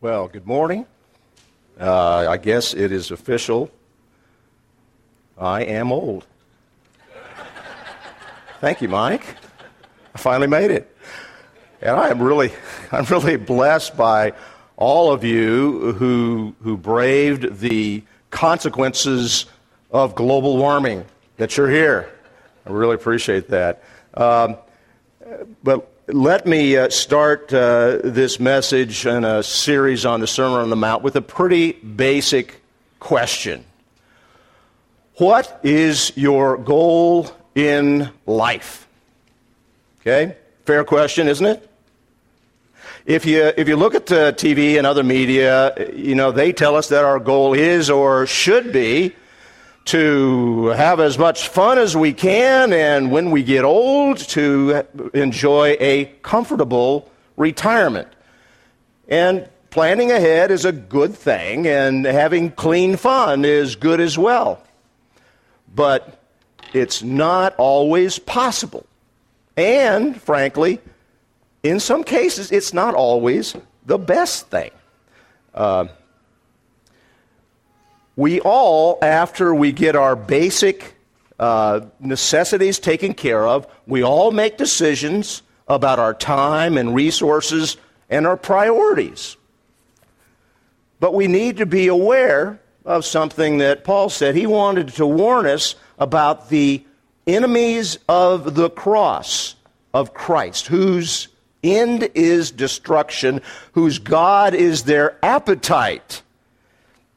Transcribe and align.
Well, 0.00 0.28
good 0.28 0.46
morning. 0.46 0.86
Uh, 1.80 2.28
I 2.28 2.36
guess 2.36 2.72
it 2.72 2.92
is 2.92 3.10
official. 3.10 3.68
I 5.36 5.64
am 5.64 5.90
old. 5.90 6.24
Thank 8.60 8.80
you, 8.80 8.88
Mike. 8.88 9.34
I 10.14 10.18
finally 10.18 10.46
made 10.46 10.70
it. 10.70 10.96
And 11.82 11.96
I 11.96 12.10
am 12.10 12.22
really, 12.22 12.52
I'm 12.92 13.06
really 13.06 13.34
blessed 13.34 13.96
by 13.96 14.34
all 14.76 15.10
of 15.10 15.24
you 15.24 15.94
who, 15.94 16.54
who 16.62 16.76
braved 16.76 17.58
the 17.58 18.04
consequences 18.30 19.46
of 19.90 20.14
global 20.14 20.58
warming 20.58 21.04
that 21.38 21.56
you're 21.56 21.70
here. 21.70 22.08
I 22.64 22.70
really 22.70 22.94
appreciate 22.94 23.48
that. 23.48 23.82
Um, 24.14 24.58
but 25.64 25.90
let 26.08 26.46
me 26.46 26.76
uh, 26.76 26.88
start 26.88 27.52
uh, 27.52 27.98
this 28.02 28.40
message 28.40 29.04
and 29.04 29.26
a 29.26 29.42
series 29.42 30.06
on 30.06 30.20
the 30.20 30.26
Sermon 30.26 30.60
on 30.60 30.70
the 30.70 30.76
Mount 30.76 31.02
with 31.02 31.16
a 31.16 31.20
pretty 31.20 31.72
basic 31.72 32.62
question 32.98 33.64
What 35.16 35.60
is 35.62 36.12
your 36.16 36.56
goal 36.56 37.30
in 37.54 38.10
life? 38.24 38.88
Okay? 40.00 40.36
Fair 40.64 40.82
question, 40.84 41.28
isn't 41.28 41.44
it? 41.44 41.70
If 43.04 43.26
you, 43.26 43.52
if 43.56 43.68
you 43.68 43.76
look 43.76 43.94
at 43.94 44.06
the 44.06 44.34
TV 44.36 44.78
and 44.78 44.86
other 44.86 45.02
media, 45.02 45.90
you 45.94 46.14
know, 46.14 46.30
they 46.30 46.52
tell 46.52 46.76
us 46.76 46.88
that 46.88 47.04
our 47.04 47.18
goal 47.18 47.52
is 47.52 47.90
or 47.90 48.26
should 48.26 48.72
be 48.72 49.14
to 49.88 50.66
have 50.66 51.00
as 51.00 51.16
much 51.16 51.48
fun 51.48 51.78
as 51.78 51.96
we 51.96 52.12
can, 52.12 52.74
and 52.74 53.10
when 53.10 53.30
we 53.30 53.42
get 53.42 53.64
old, 53.64 54.18
to 54.18 54.86
enjoy 55.14 55.76
a 55.80 56.04
comfortable 56.22 57.10
retirement. 57.38 58.08
And 59.08 59.48
planning 59.70 60.10
ahead 60.12 60.50
is 60.50 60.66
a 60.66 60.72
good 60.72 61.14
thing, 61.14 61.66
and 61.66 62.04
having 62.04 62.50
clean 62.50 62.96
fun 62.96 63.46
is 63.46 63.76
good 63.76 63.98
as 63.98 64.18
well. 64.18 64.62
But 65.74 66.20
it's 66.74 67.02
not 67.02 67.54
always 67.56 68.18
possible. 68.18 68.84
And, 69.56 70.20
frankly, 70.20 70.80
in 71.62 71.80
some 71.80 72.04
cases, 72.04 72.52
it's 72.52 72.74
not 72.74 72.94
always 72.94 73.56
the 73.86 73.98
best 73.98 74.48
thing. 74.48 74.70
Uh, 75.54 75.86
we 78.18 78.40
all, 78.40 78.98
after 79.00 79.54
we 79.54 79.70
get 79.70 79.94
our 79.94 80.16
basic 80.16 80.96
uh, 81.38 81.82
necessities 82.00 82.80
taken 82.80 83.14
care 83.14 83.46
of, 83.46 83.64
we 83.86 84.02
all 84.02 84.32
make 84.32 84.56
decisions 84.56 85.42
about 85.68 86.00
our 86.00 86.12
time 86.14 86.76
and 86.76 86.96
resources 86.96 87.76
and 88.10 88.26
our 88.26 88.36
priorities. 88.36 89.36
But 90.98 91.14
we 91.14 91.28
need 91.28 91.58
to 91.58 91.66
be 91.66 91.86
aware 91.86 92.60
of 92.84 93.04
something 93.04 93.58
that 93.58 93.84
Paul 93.84 94.08
said. 94.08 94.34
He 94.34 94.48
wanted 94.48 94.88
to 94.94 95.06
warn 95.06 95.46
us 95.46 95.76
about 95.96 96.48
the 96.48 96.84
enemies 97.24 98.00
of 98.08 98.56
the 98.56 98.68
cross 98.68 99.54
of 99.94 100.12
Christ, 100.12 100.66
whose 100.66 101.28
end 101.62 102.10
is 102.16 102.50
destruction, 102.50 103.42
whose 103.74 104.00
God 104.00 104.54
is 104.54 104.82
their 104.82 105.16
appetite 105.24 106.22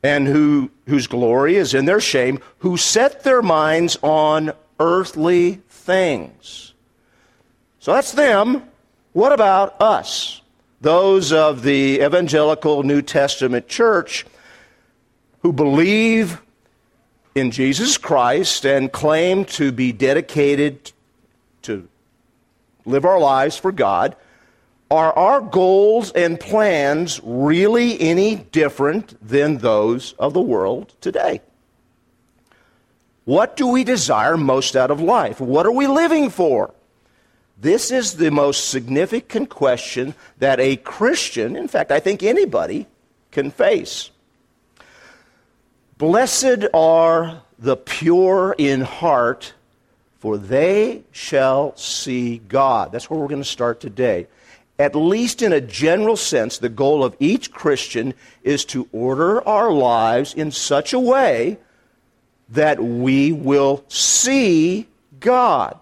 and 0.03 0.27
who, 0.27 0.71
whose 0.87 1.07
glory 1.07 1.55
is 1.55 1.73
in 1.73 1.85
their 1.85 2.01
shame, 2.01 2.39
who 2.59 2.77
set 2.77 3.23
their 3.23 3.41
minds 3.41 3.97
on 4.01 4.51
earthly 4.79 5.61
things. 5.69 6.73
So 7.79 7.93
that's 7.93 8.11
them. 8.11 8.63
What 9.13 9.31
about 9.31 9.79
us? 9.81 10.41
Those 10.81 11.31
of 11.31 11.61
the 11.61 12.01
evangelical 12.01 12.83
New 12.83 13.01
Testament 13.01 13.67
church 13.67 14.25
who 15.41 15.53
believe 15.53 16.41
in 17.35 17.51
Jesus 17.51 17.97
Christ 17.97 18.65
and 18.65 18.91
claim 18.91 19.45
to 19.45 19.71
be 19.71 19.91
dedicated 19.91 20.91
to 21.63 21.87
live 22.85 23.05
our 23.05 23.19
lives 23.19 23.57
for 23.57 23.71
God. 23.71 24.15
Are 24.91 25.17
our 25.17 25.39
goals 25.39 26.11
and 26.11 26.37
plans 26.37 27.21
really 27.23 27.97
any 28.01 28.35
different 28.35 29.15
than 29.25 29.59
those 29.59 30.11
of 30.19 30.33
the 30.33 30.41
world 30.41 30.93
today? 30.99 31.39
What 33.23 33.55
do 33.55 33.67
we 33.67 33.85
desire 33.85 34.35
most 34.35 34.75
out 34.75 34.91
of 34.91 34.99
life? 34.99 35.39
What 35.39 35.65
are 35.65 35.71
we 35.71 35.87
living 35.87 36.29
for? 36.29 36.73
This 37.57 37.89
is 37.89 38.15
the 38.17 38.31
most 38.31 38.67
significant 38.67 39.47
question 39.47 40.13
that 40.39 40.59
a 40.59 40.75
Christian, 40.75 41.55
in 41.55 41.69
fact, 41.69 41.93
I 41.93 42.01
think 42.01 42.21
anybody, 42.21 42.85
can 43.31 43.49
face. 43.49 44.09
Blessed 45.97 46.65
are 46.73 47.43
the 47.57 47.77
pure 47.77 48.55
in 48.57 48.81
heart, 48.81 49.53
for 50.19 50.37
they 50.37 51.03
shall 51.11 51.77
see 51.77 52.39
God. 52.39 52.91
That's 52.91 53.09
where 53.09 53.17
we're 53.17 53.29
going 53.29 53.41
to 53.41 53.47
start 53.47 53.79
today 53.79 54.27
at 54.81 54.95
least 54.95 55.43
in 55.43 55.53
a 55.53 55.61
general 55.61 56.17
sense, 56.17 56.57
the 56.57 56.67
goal 56.67 57.03
of 57.03 57.15
each 57.19 57.51
Christian 57.51 58.15
is 58.41 58.65
to 58.65 58.89
order 58.91 59.47
our 59.47 59.71
lives 59.71 60.33
in 60.33 60.49
such 60.49 60.91
a 60.91 60.99
way 60.99 61.59
that 62.49 62.83
we 62.83 63.31
will 63.31 63.83
see 63.87 64.87
God. 65.19 65.77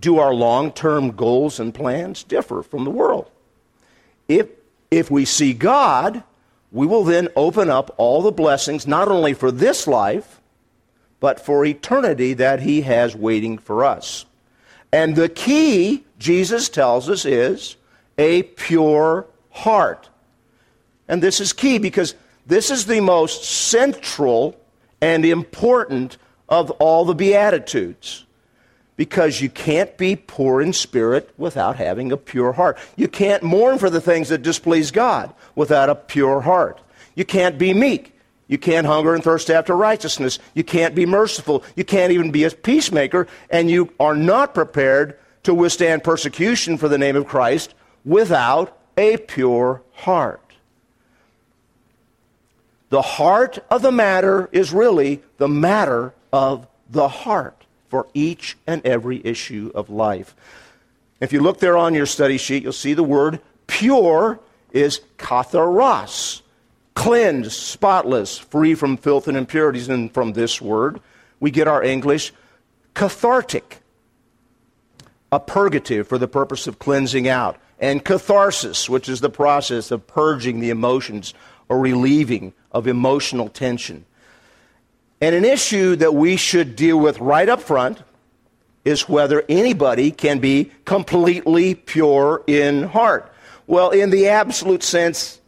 Do 0.00 0.18
our 0.18 0.34
long 0.34 0.72
term 0.72 1.12
goals 1.12 1.60
and 1.60 1.72
plans 1.72 2.24
differ 2.24 2.64
from 2.64 2.82
the 2.82 2.90
world? 2.90 3.30
If, 4.26 4.48
if 4.90 5.08
we 5.08 5.24
see 5.24 5.52
God, 5.52 6.24
we 6.72 6.84
will 6.84 7.04
then 7.04 7.28
open 7.36 7.70
up 7.70 7.94
all 7.96 8.22
the 8.22 8.32
blessings, 8.32 8.88
not 8.88 9.06
only 9.06 9.34
for 9.34 9.52
this 9.52 9.86
life, 9.86 10.40
but 11.20 11.38
for 11.38 11.64
eternity 11.64 12.34
that 12.34 12.62
He 12.62 12.80
has 12.80 13.14
waiting 13.14 13.56
for 13.56 13.84
us. 13.84 14.26
And 14.92 15.14
the 15.14 15.28
key, 15.28 16.02
Jesus 16.22 16.68
tells 16.68 17.10
us, 17.10 17.24
is 17.24 17.76
a 18.16 18.44
pure 18.44 19.26
heart. 19.50 20.08
And 21.08 21.22
this 21.22 21.40
is 21.40 21.52
key 21.52 21.78
because 21.78 22.14
this 22.46 22.70
is 22.70 22.86
the 22.86 23.00
most 23.00 23.44
central 23.44 24.58
and 25.00 25.24
important 25.24 26.16
of 26.48 26.70
all 26.72 27.04
the 27.04 27.14
Beatitudes. 27.14 28.24
Because 28.96 29.40
you 29.40 29.50
can't 29.50 29.96
be 29.96 30.14
poor 30.14 30.60
in 30.60 30.72
spirit 30.72 31.30
without 31.36 31.76
having 31.76 32.12
a 32.12 32.16
pure 32.16 32.52
heart. 32.52 32.78
You 32.94 33.08
can't 33.08 33.42
mourn 33.42 33.78
for 33.78 33.90
the 33.90 34.00
things 34.00 34.28
that 34.28 34.42
displease 34.42 34.92
God 34.92 35.34
without 35.56 35.90
a 35.90 35.94
pure 35.94 36.42
heart. 36.42 36.80
You 37.16 37.24
can't 37.24 37.58
be 37.58 37.74
meek 37.74 38.12
you 38.52 38.58
can't 38.58 38.86
hunger 38.86 39.14
and 39.14 39.24
thirst 39.24 39.48
after 39.48 39.74
righteousness. 39.74 40.38
You 40.52 40.62
can't 40.62 40.94
be 40.94 41.06
merciful. 41.06 41.64
You 41.74 41.84
can't 41.84 42.12
even 42.12 42.30
be 42.30 42.44
a 42.44 42.50
peacemaker. 42.50 43.26
And 43.48 43.70
you 43.70 43.94
are 43.98 44.14
not 44.14 44.52
prepared 44.52 45.18
to 45.42 45.54
withstand 45.54 46.04
persecution 46.04 46.76
for 46.76 46.88
the 46.88 46.98
name 46.98 47.16
of 47.16 47.26
Christ 47.26 47.74
without 48.04 48.76
a 48.96 49.16
pure 49.16 49.82
heart. 49.92 50.40
The 52.90 53.02
heart 53.02 53.58
of 53.70 53.82
the 53.82 53.92
matter 53.92 54.48
is 54.52 54.72
really 54.72 55.22
the 55.38 55.48
matter 55.48 56.12
of 56.32 56.66
the 56.90 57.08
heart 57.08 57.64
for 57.88 58.06
each 58.12 58.56
and 58.66 58.84
every 58.86 59.24
issue 59.24 59.72
of 59.74 59.88
life. 59.88 60.34
If 61.20 61.32
you 61.32 61.40
look 61.40 61.58
there 61.58 61.76
on 61.76 61.94
your 61.94 62.06
study 62.06 62.36
sheet, 62.36 62.62
you'll 62.62 62.72
see 62.72 62.94
the 62.94 63.02
word 63.02 63.40
pure 63.66 64.40
is 64.72 65.00
katharos 65.16 66.42
cleansed, 66.94 67.52
spotless, 67.52 68.38
free 68.38 68.74
from 68.74 68.96
filth 68.96 69.28
and 69.28 69.36
impurities. 69.36 69.88
And 69.88 70.12
from 70.12 70.32
this 70.32 70.60
word, 70.60 71.00
we 71.40 71.50
get 71.50 71.68
our 71.68 71.82
English 71.82 72.32
cathartic, 72.94 73.81
a 75.32 75.40
purgative 75.40 76.06
for 76.06 76.18
the 76.18 76.28
purpose 76.28 76.68
of 76.68 76.78
cleansing 76.78 77.26
out, 77.26 77.56
and 77.80 78.04
catharsis, 78.04 78.88
which 78.88 79.08
is 79.08 79.20
the 79.20 79.30
process 79.30 79.90
of 79.90 80.06
purging 80.06 80.60
the 80.60 80.70
emotions 80.70 81.34
or 81.68 81.80
relieving 81.80 82.52
of 82.70 82.86
emotional 82.86 83.48
tension. 83.48 84.04
And 85.20 85.34
an 85.34 85.44
issue 85.44 85.96
that 85.96 86.14
we 86.14 86.36
should 86.36 86.76
deal 86.76 86.98
with 86.98 87.18
right 87.18 87.48
up 87.48 87.60
front 87.60 88.02
is 88.84 89.08
whether 89.08 89.42
anybody 89.48 90.12
can 90.12 90.38
be 90.38 90.70
completely 90.84 91.74
pure 91.74 92.44
in 92.46 92.84
heart. 92.84 93.32
Well, 93.66 93.90
in 93.90 94.10
the 94.10 94.28
absolute 94.28 94.82
sense, 94.82 95.40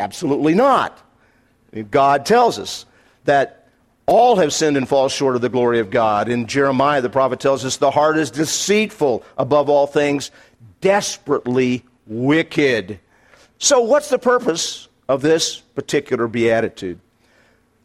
Absolutely 0.00 0.54
not. 0.54 0.98
God 1.90 2.24
tells 2.24 2.58
us 2.58 2.86
that 3.24 3.59
all 4.10 4.36
have 4.36 4.52
sinned 4.52 4.76
and 4.76 4.88
fall 4.88 5.08
short 5.08 5.36
of 5.36 5.40
the 5.40 5.48
glory 5.48 5.78
of 5.78 5.88
God. 5.88 6.28
In 6.28 6.48
Jeremiah, 6.48 7.00
the 7.00 7.08
prophet 7.08 7.38
tells 7.38 7.64
us 7.64 7.76
the 7.76 7.92
heart 7.92 8.18
is 8.18 8.32
deceitful 8.32 9.22
above 9.38 9.70
all 9.70 9.86
things, 9.86 10.32
desperately 10.80 11.84
wicked. 12.08 12.98
So, 13.58 13.80
what's 13.80 14.10
the 14.10 14.18
purpose 14.18 14.88
of 15.08 15.22
this 15.22 15.58
particular 15.60 16.26
beatitude? 16.26 16.98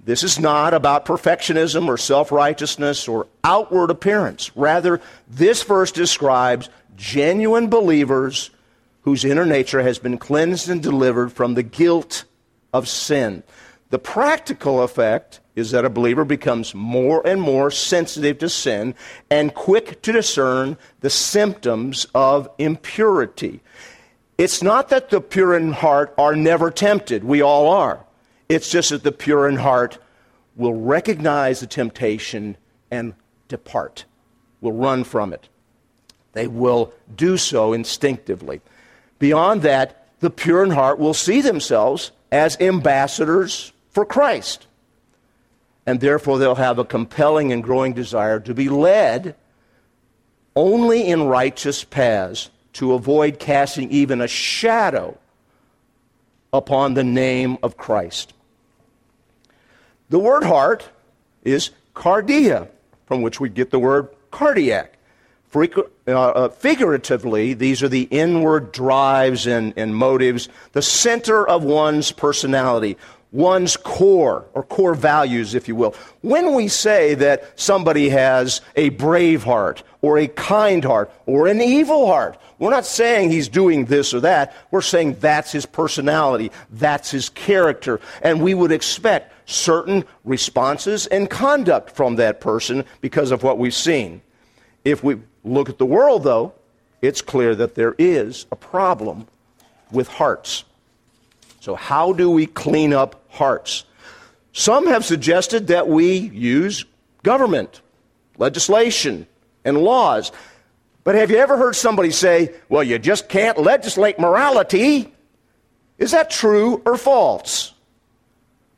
This 0.04 0.24
is 0.24 0.40
not 0.40 0.74
about 0.74 1.06
perfectionism 1.06 1.88
or 1.88 1.98
self 1.98 2.32
righteousness 2.32 3.08
or 3.08 3.28
outward 3.44 3.92
appearance. 3.92 4.56
Rather, 4.58 5.02
this 5.28 5.62
verse 5.62 5.92
describes 5.92 6.70
genuine 6.96 7.70
believers 7.70 8.50
whose 9.02 9.24
inner 9.24 9.46
nature 9.46 9.84
has 9.84 10.00
been 10.00 10.18
cleansed 10.18 10.70
and 10.70 10.82
delivered 10.82 11.32
from 11.32 11.54
the 11.54 11.64
guilt 11.64 12.26
of 12.74 12.88
sin. 12.88 13.44
The 13.92 14.00
practical 14.00 14.82
effect 14.82 15.40
is 15.56 15.72
that 15.72 15.86
a 15.86 15.90
believer 15.90 16.26
becomes 16.26 16.76
more 16.76 17.26
and 17.26 17.42
more 17.42 17.72
sensitive 17.72 18.40
to 18.40 18.50
sin 18.50 18.94
and 19.30 19.54
quick 19.54 20.02
to 20.02 20.12
discern 20.12 20.78
the 21.00 21.10
symptoms 21.10 22.06
of 22.14 22.50
impurity. 22.58 23.62
It's 24.38 24.62
not 24.62 24.90
that 24.90 25.10
the 25.10 25.22
pure 25.22 25.56
in 25.56 25.72
heart 25.72 26.14
are 26.18 26.36
never 26.36 26.70
tempted. 26.70 27.24
We 27.24 27.42
all 27.42 27.70
are. 27.70 28.06
It's 28.50 28.70
just 28.70 28.90
that 28.90 29.04
the 29.04 29.12
pure 29.12 29.48
in 29.48 29.56
heart 29.56 29.98
will 30.56 30.74
recognize 30.74 31.62
the 31.62 31.68
temptation 31.68 32.58
and 32.92 33.14
depart, 33.48 34.06
will 34.62 34.74
run 34.74 35.04
from 35.04 35.34
it. 35.34 35.48
They 36.34 36.48
will 36.48 36.94
do 37.16 37.38
so 37.38 37.72
instinctively. 37.72 38.62
Beyond 39.20 39.62
that, 39.62 40.08
the 40.20 40.30
pure 40.30 40.64
in 40.64 40.72
heart 40.72 41.00
will 41.00 41.14
see 41.14 41.40
themselves 41.40 42.12
as 42.32 42.60
ambassadors 42.60 43.72
for 43.90 44.06
Christ. 44.06 44.68
And 45.86 46.00
therefore, 46.00 46.40
they'll 46.40 46.56
have 46.56 46.80
a 46.80 46.86
compelling 46.86 47.52
and 47.52 47.64
growing 47.64 47.94
desire 47.94 48.40
to 48.40 48.54
be 48.54 48.70
led 48.70 49.36
only 50.56 51.08
in 51.08 51.24
righteous 51.24 51.84
paths 51.84 52.50
to 52.74 52.94
avoid 52.94 53.40
casting 53.40 53.92
even 53.92 54.22
a 54.22 54.28
shadow 54.28 55.18
upon 56.52 56.94
the 56.94 57.04
name 57.04 57.58
of 57.62 57.78
Christ. 57.78 58.34
The 60.10 60.20
word 60.20 60.44
heart 60.44 60.90
is 61.44 61.72
cardia, 61.94 62.70
from 63.06 63.22
which 63.22 63.40
we 63.40 63.50
get 63.50 63.72
the 63.72 63.80
word 63.80 64.10
cardiac. 64.32 64.94
Uh, 65.56 65.82
uh, 66.08 66.50
figuratively, 66.50 67.54
these 67.54 67.82
are 67.82 67.88
the 67.88 68.10
inward 68.12 68.74
drives 68.74 69.48
and, 69.48 69.74
and 69.78 69.96
motives, 69.96 70.50
the 70.74 70.82
center 70.82 71.48
of 71.48 71.64
one's 71.64 72.12
personality, 72.12 72.98
one's 73.36 73.76
core, 73.76 74.46
or 74.54 74.64
core 74.64 74.96
values, 74.96 75.56
if 75.56 75.68
you 75.68 75.76
will. 75.76 75.94
When 76.22 76.54
we 76.54 76.70
say 76.70 77.16
that 77.16 77.60
somebody 77.60 78.10
has 78.10 78.62
a 78.76 78.90
brave 78.90 79.44
heart, 79.44 79.84
or 80.02 80.18
a 80.18 80.28
kind 80.28 80.84
heart, 80.84 81.12
or 81.26 81.48
an 81.48 81.62
evil 81.62 82.08
heart, 82.08 82.38
we're 82.60 82.70
not 82.70 82.86
saying 82.86 83.32
he's 83.32 83.50
doing 83.50 83.86
this 83.86 84.14
or 84.14 84.22
that. 84.22 84.56
We're 84.72 84.82
saying 84.82 85.18
that's 85.20 85.52
his 85.52 85.66
personality, 85.66 86.52
that's 86.72 87.12
his 87.12 87.28
character, 87.30 88.00
and 88.22 88.42
we 88.42 88.54
would 88.54 88.72
expect 88.72 89.34
certain 89.50 90.06
responses 90.24 91.06
and 91.08 91.30
conduct 91.30 91.92
from 91.92 92.16
that 92.16 92.40
person 92.40 92.86
because 93.02 93.32
of 93.32 93.44
what 93.44 93.58
we've 93.58 93.74
seen. 93.74 94.22
If 94.86 95.04
we 95.04 95.18
look 95.44 95.70
at 95.70 95.78
the 95.78 95.86
world, 95.86 96.24
though, 96.24 96.54
it's 97.02 97.22
clear 97.22 97.54
that 97.56 97.76
there 97.76 97.96
is 98.00 98.46
a 98.52 98.56
problem 98.56 99.28
with 99.92 100.08
hearts. 100.08 100.64
So, 101.60 101.76
how 101.76 102.14
do 102.14 102.30
we 102.30 102.46
clean 102.46 102.94
up 102.94 103.25
hearts? 103.36 103.86
Some 104.54 104.88
have 104.88 105.06
suggested 105.06 105.68
that 105.68 105.88
we 105.88 106.16
use 106.18 106.86
government, 107.24 107.82
legislation, 108.38 109.28
and 109.64 109.78
laws. 109.78 110.32
But 111.04 111.16
have 111.16 111.30
you 111.30 111.38
ever 111.38 111.58
heard 111.58 111.76
somebody 111.76 112.12
say, 112.12 112.54
well, 112.70 112.84
you 112.84 112.98
just 112.98 113.30
can't 113.30 113.58
legislate 113.58 114.18
morality? 114.18 115.14
Is 115.98 116.12
that 116.12 116.30
true 116.30 116.82
or 116.86 116.98
false? 116.98 117.74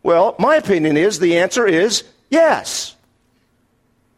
Well, 0.04 0.36
my 0.40 0.56
opinion 0.56 0.98
is 0.98 1.20
the 1.20 1.38
answer 1.38 1.68
is 1.68 2.04
yes. 2.30 2.96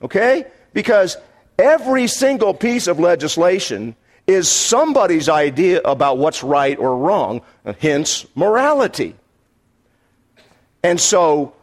Okay? 0.01 0.45
Because 0.74 1.18
every 1.57 2.07
single 2.07 2.53
piece 2.53 2.88
of 2.88 3.00
legislation 3.00 3.95
is 4.27 4.47
somebody's 4.47 5.27
idea 5.27 5.81
about 5.83 6.19
what's 6.19 6.44
right 6.44 6.77
or 6.77 6.95
wrong, 6.97 7.41
hence 7.80 8.25
morality. 8.36 9.15
And 10.84 11.00
so 11.00 11.54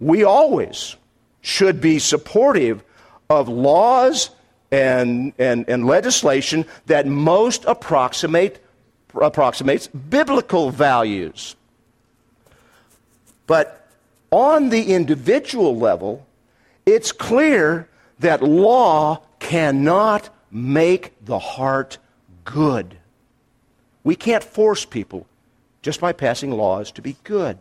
we 0.00 0.24
always 0.24 0.96
should 1.40 1.80
be 1.80 1.98
supportive 1.98 2.82
of 3.28 3.48
laws 3.48 4.30
and, 4.70 5.32
and, 5.38 5.68
and 5.68 5.86
legislation 5.86 6.66
that 6.86 7.06
most 7.06 7.64
approximate, 7.66 8.64
approximates 9.14 9.86
biblical 9.86 10.70
values. 10.70 11.56
But 13.46 13.88
on 14.30 14.70
the 14.70 14.92
individual 14.94 15.76
level, 15.76 16.26
it's 16.84 17.12
clear 17.12 17.88
that 18.18 18.42
law 18.42 19.22
cannot 19.38 20.30
make 20.50 21.12
the 21.24 21.38
heart 21.38 21.98
good. 22.44 22.96
We 24.02 24.16
can't 24.16 24.42
force 24.42 24.84
people 24.84 25.26
just 25.82 26.00
by 26.00 26.12
passing 26.12 26.50
laws 26.50 26.90
to 26.92 27.02
be 27.02 27.16
good. 27.24 27.58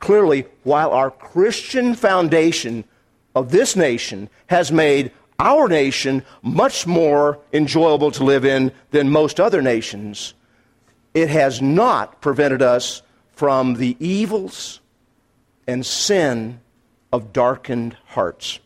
Clearly, 0.00 0.46
while 0.64 0.90
our 0.90 1.10
Christian 1.10 1.94
foundation 1.94 2.84
of 3.34 3.50
this 3.50 3.76
nation 3.76 4.28
has 4.48 4.72
made 4.72 5.12
our 5.38 5.68
nation 5.68 6.24
much 6.42 6.86
more 6.86 7.38
enjoyable 7.52 8.10
to 8.12 8.24
live 8.24 8.44
in 8.44 8.72
than 8.90 9.10
most 9.10 9.38
other 9.38 9.62
nations, 9.62 10.34
it 11.14 11.28
has 11.28 11.62
not 11.62 12.20
prevented 12.20 12.62
us 12.62 13.02
from 13.32 13.74
the 13.74 13.96
evils 14.00 14.80
and 15.66 15.84
sin 15.84 16.60
of 17.12 17.32
darkened 17.32 17.96
hearts. 18.06 18.58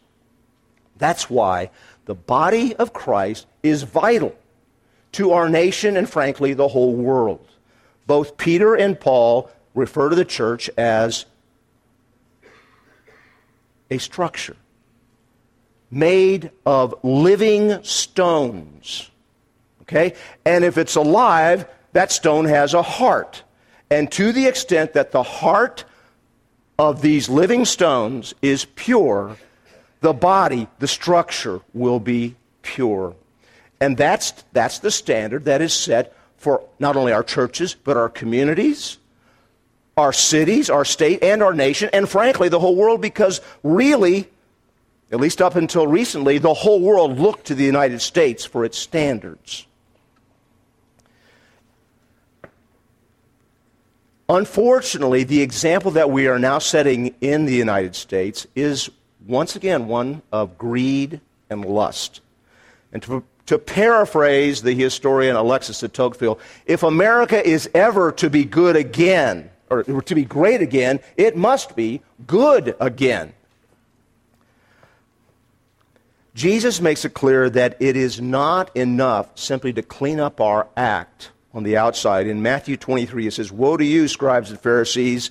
That's 0.97 1.29
why 1.29 1.71
the 2.07 2.15
body 2.15 2.75
of 2.77 2.93
Christ 2.93 3.47
is 3.63 3.83
vital 3.83 4.35
to 5.13 5.33
our 5.33 5.49
nation 5.49 5.97
and, 5.97 6.09
frankly, 6.09 6.55
the 6.55 6.69
whole 6.69 6.95
world. 6.95 7.47
Both 8.07 8.37
Peter 8.37 8.75
and 8.75 8.99
Paul 8.99 9.51
refer 9.75 10.09
to 10.09 10.17
the 10.17 10.25
church 10.25 10.71
as 10.77 11.27
a 13.91 13.99
structure 13.99 14.57
made 15.95 16.51
of 16.67 16.95
living 17.03 17.83
stones. 17.85 19.11
Okay? 19.83 20.15
And 20.45 20.65
if 20.65 20.77
it's 20.77 20.97
alive, 20.97 21.67
that 21.93 22.11
stone 22.11 22.47
has 22.47 22.75
a 22.75 22.83
heart. 22.83 23.43
And 23.91 24.11
to 24.13 24.33
the 24.33 24.47
extent 24.47 24.95
that 24.95 25.13
the 25.13 25.23
heart 25.23 25.85
of 26.79 27.01
these 27.01 27.29
living 27.29 27.65
stones 27.65 28.35
is 28.43 28.65
pure, 28.75 29.37
the 30.01 30.13
body, 30.13 30.67
the 30.81 30.89
structure, 30.89 31.61
will 31.73 32.01
be 32.01 32.35
pure. 32.63 33.15
And 33.81 33.97
that's, 33.97 34.33
that's 34.53 34.81
the 34.81 34.91
standard 34.91 35.45
that 35.45 35.63
is 35.63 35.73
set 35.73 36.17
for 36.37 36.67
not 36.79 36.97
only 36.97 37.13
our 37.13 37.23
churches, 37.23 37.75
but 37.75 37.97
our 37.97 38.09
communities, 38.09 38.99
our 39.97 40.13
cities, 40.13 40.71
our 40.71 40.85
state, 40.85 41.23
and 41.23 41.43
our 41.43 41.55
nation, 41.55 41.89
and 41.93 42.09
frankly, 42.09 42.49
the 42.49 42.59
whole 42.59 42.75
world, 42.75 43.01
because 43.01 43.41
really, 43.63 44.29
at 45.13 45.21
least 45.21 45.41
up 45.41 45.55
until 45.55 45.87
recently, 45.87 46.39
the 46.39 46.55
whole 46.55 46.81
world 46.81 47.19
looked 47.19 47.47
to 47.47 47.55
the 47.55 47.65
United 47.65 48.01
States 48.01 48.45
for 48.45 48.65
its 48.65 48.79
standards. 48.79 49.67
Unfortunately, 54.29 55.23
the 55.23 55.43
example 55.43 55.91
that 55.93 56.11
we 56.11 56.27
are 56.27 56.39
now 56.39 56.59
setting 56.59 57.15
in 57.21 57.45
the 57.45 57.55
United 57.55 57.95
States 57.95 58.47
is 58.55 58.91
once 59.27 59.55
again 59.55 59.87
one 59.87 60.23
of 60.33 60.57
greed 60.57 61.21
and 61.51 61.65
lust. 61.65 62.21
And 62.93 63.03
to, 63.03 63.23
to 63.47 63.59
paraphrase 63.59 64.63
the 64.63 64.75
historian 64.75 65.37
Alexis 65.37 65.81
de 65.81 65.89
Tocqueville, 65.89 66.39
if 66.65 66.83
America 66.83 67.47
is 67.47 67.69
ever 67.75 68.13
to 68.13 68.31
be 68.31 68.45
good 68.45 68.77
again, 68.77 69.51
or 69.83 70.03
to 70.03 70.15
be 70.15 70.25
great 70.25 70.61
again, 70.61 71.01
it 71.17 71.37
must 71.37 71.75
be 71.75 72.03
good 72.27 72.77
again. 72.81 73.33
Jesus 76.35 76.81
makes 76.81 77.05
it 77.05 77.15
clear 77.15 77.49
that 77.51 77.77
it 77.81 77.97
is 77.97 78.21
not 78.21 78.77
enough 78.77 79.39
simply 79.39 79.73
to 79.73 79.83
clean 79.83 80.19
up 80.19 80.41
our 80.41 80.67
act 80.77 81.31
on 81.53 81.63
the 81.63 81.77
outside. 81.77 82.27
In 82.27 82.43
Matthew 82.43 82.77
23, 82.77 83.29
it 83.29 83.35
says, 83.35 83.53
Woe 83.53 83.77
to 83.77 83.85
you, 83.85 84.09
scribes 84.09 84.51
and 84.51 84.61
Pharisees, 84.61 85.31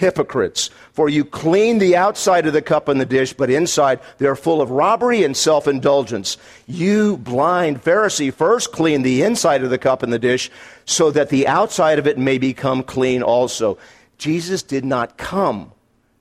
hypocrites! 0.00 0.70
For 0.92 1.08
you 1.08 1.24
clean 1.24 1.78
the 1.78 1.96
outside 1.96 2.46
of 2.46 2.52
the 2.52 2.62
cup 2.62 2.88
and 2.88 3.00
the 3.00 3.06
dish, 3.06 3.32
but 3.32 3.50
inside 3.50 4.00
they 4.18 4.26
are 4.26 4.34
full 4.34 4.60
of 4.60 4.70
robbery 4.70 5.22
and 5.22 5.36
self 5.36 5.68
indulgence. 5.68 6.36
You 6.66 7.16
blind 7.18 7.84
Pharisee, 7.84 8.34
first 8.34 8.72
clean 8.72 9.02
the 9.02 9.22
inside 9.22 9.62
of 9.62 9.70
the 9.70 9.78
cup 9.78 10.02
and 10.02 10.12
the 10.12 10.18
dish, 10.18 10.50
so 10.84 11.10
that 11.12 11.28
the 11.28 11.46
outside 11.46 11.98
of 11.98 12.06
it 12.06 12.18
may 12.18 12.38
become 12.38 12.82
clean 12.82 13.22
also. 13.22 13.78
Jesus 14.18 14.62
did 14.62 14.84
not 14.84 15.16
come 15.16 15.72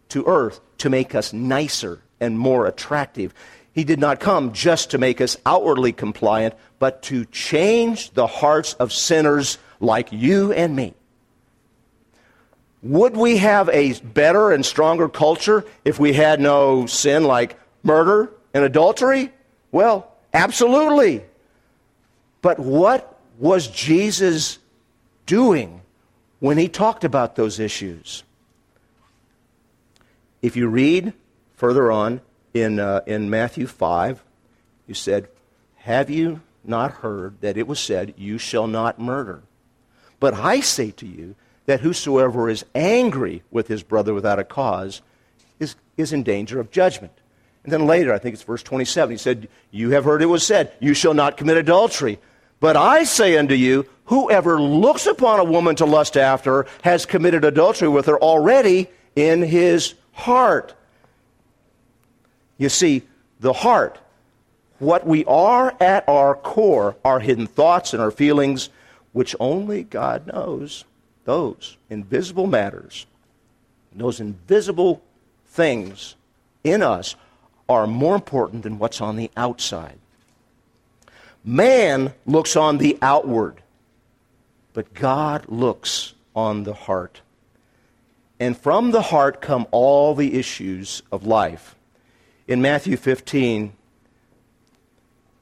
to 0.10 0.26
earth 0.26 0.60
to 0.80 0.90
make 0.90 1.16
us 1.16 1.34
nicer 1.34 2.02
and 2.20 2.38
more 2.38 2.68
attractive. 2.68 3.34
He 3.74 3.84
did 3.84 4.00
not 4.00 4.20
come 4.20 4.54
just 4.54 4.92
to 4.92 4.98
make 4.98 5.22
us 5.22 5.38
outwardly 5.46 5.94
compliant, 5.94 6.56
but 6.80 7.02
to 7.04 7.26
change 7.26 8.12
the 8.12 8.28
hearts 8.28 8.74
of 8.76 8.92
sinners 8.92 9.58
like 9.80 10.12
you 10.12 10.52
and 10.52 10.76
me. 10.76 10.94
Would 12.82 13.18
we 13.18 13.38
have 13.38 13.68
a 13.70 13.94
better 14.00 14.52
and 14.52 14.66
stronger 14.66 15.10
culture 15.10 15.66
if 15.84 16.00
we 16.00 16.14
had 16.14 16.40
no 16.40 16.86
sin 16.86 17.26
like 17.26 17.60
murder 17.84 18.32
and 18.54 18.64
adultery? 18.64 19.34
Well, 19.72 20.12
absolutely. 20.34 21.24
But 22.42 22.58
what 22.58 23.20
was 23.38 23.68
Jesus 23.68 24.60
doing 25.26 25.82
when 26.40 26.58
he 26.58 26.70
talked 26.70 27.04
about 27.04 27.36
those 27.36 27.60
issues? 27.60 28.24
If 30.42 30.56
you 30.56 30.68
read 30.68 31.14
further 31.56 31.92
on 31.92 32.22
in, 32.54 32.80
uh, 32.80 33.02
in 33.06 33.30
Matthew 33.30 33.68
5, 33.68 34.24
you 34.88 34.94
said, 34.94 35.28
Have 35.78 36.10
you 36.10 36.42
not 36.64 36.92
heard 36.92 37.42
that 37.42 37.58
it 37.58 37.68
was 37.68 37.80
said, 37.80 38.14
You 38.18 38.38
shall 38.38 38.68
not 38.68 39.00
murder? 39.00 39.44
But 40.22 40.34
I 40.34 40.62
say 40.62 40.92
to 40.92 41.06
you 41.06 41.36
that 41.70 41.82
whosoever 41.82 42.50
is 42.50 42.66
angry 42.74 43.44
with 43.52 43.68
his 43.68 43.84
brother 43.84 44.12
without 44.12 44.40
a 44.40 44.44
cause 44.44 45.04
is, 45.60 45.76
is 45.98 46.12
in 46.12 46.24
danger 46.24 46.60
of 46.60 46.72
judgment. 46.72 47.14
And 47.64 47.72
then 47.72 47.86
later, 47.86 48.12
I 48.12 48.18
think 48.18 48.34
it's 48.34 48.42
verse 48.42 48.64
27, 48.64 49.12
he 49.12 49.18
said, 49.20 49.48
You 49.70 49.92
have 49.92 50.04
heard 50.04 50.24
it 50.24 50.26
was 50.26 50.44
said, 50.44 50.74
You 50.80 50.96
shall 50.96 51.14
not 51.14 51.38
commit 51.38 51.58
adultery. 51.58 52.18
But 52.60 52.76
I 52.76 53.04
say 53.04 53.38
unto 53.38 53.54
you, 53.54 53.86
whoever 54.06 54.60
looks 54.60 55.06
upon 55.06 55.40
a 55.40 55.44
woman 55.44 55.76
to 55.76 55.86
lust 55.86 56.18
after 56.18 56.64
her 56.64 56.68
has 56.82 57.06
committed 57.06 57.46
adultery 57.46 57.88
with 57.88 58.08
her 58.08 58.18
already 58.18 58.88
in 59.16 59.44
his 59.44 59.94
heart. 60.14 60.74
You 62.58 62.70
see, 62.70 63.04
the 63.40 63.54
heart, 63.54 64.00
what 64.80 65.06
we 65.06 65.24
are 65.26 65.76
at 65.80 66.10
our 66.10 66.34
core, 66.34 66.96
our 67.06 67.20
hidden 67.20 67.46
thoughts 67.46 67.94
and 67.94 68.02
our 68.02 68.10
feelings, 68.10 68.70
which 69.12 69.36
only 69.40 69.84
God 69.84 70.26
knows, 70.26 70.84
those 71.30 71.78
invisible 71.92 72.48
matters, 72.48 73.06
those 73.96 74.20
invisible 74.20 75.00
things 75.46 76.16
in 76.64 76.82
us 76.82 77.16
are 77.70 77.86
more 77.86 78.16
important 78.16 78.64
than 78.64 78.80
what's 78.80 79.00
on 79.00 79.16
the 79.16 79.30
outside. 79.38 80.00
Man 81.44 82.16
looks 82.26 82.56
on 82.56 82.80
the 82.80 82.98
outward, 83.04 83.62
but 84.74 84.96
God 84.96 85.46
looks 85.48 86.16
on 86.36 86.64
the 86.64 86.74
heart. 86.74 87.22
And 88.40 88.58
from 88.58 88.90
the 88.90 89.04
heart 89.04 89.40
come 89.40 89.68
all 89.70 90.16
the 90.16 90.34
issues 90.34 91.04
of 91.12 91.28
life. 91.28 91.76
In 92.48 92.60
Matthew 92.60 92.98
15, 92.98 93.72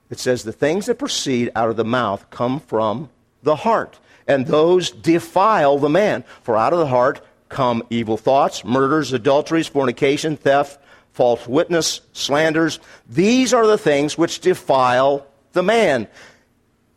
it 0.10 0.20
says, 0.20 0.44
The 0.44 0.52
things 0.52 0.88
that 0.88 1.00
proceed 1.00 1.50
out 1.56 1.70
of 1.70 1.78
the 1.78 1.86
mouth 1.86 2.30
come 2.30 2.60
from 2.60 3.10
the 3.42 3.56
heart, 3.56 4.00
and 4.28 4.46
those 4.46 4.92
defile 4.92 5.78
the 5.78 5.90
man. 5.90 6.24
For 6.44 6.58
out 6.58 6.74
of 6.74 6.80
the 6.80 6.88
heart 6.88 7.22
come 7.50 7.84
evil 7.90 8.18
thoughts, 8.18 8.66
murders, 8.66 9.14
adulteries, 9.14 9.68
fornication, 9.68 10.38
theft, 10.38 10.80
false 11.14 11.48
witness, 11.48 12.02
slanders. 12.14 12.80
These 13.10 13.54
are 13.54 13.66
the 13.66 13.78
things 13.78 14.18
which 14.18 14.40
defile 14.40 15.26
the 15.54 15.64
man. 15.64 16.08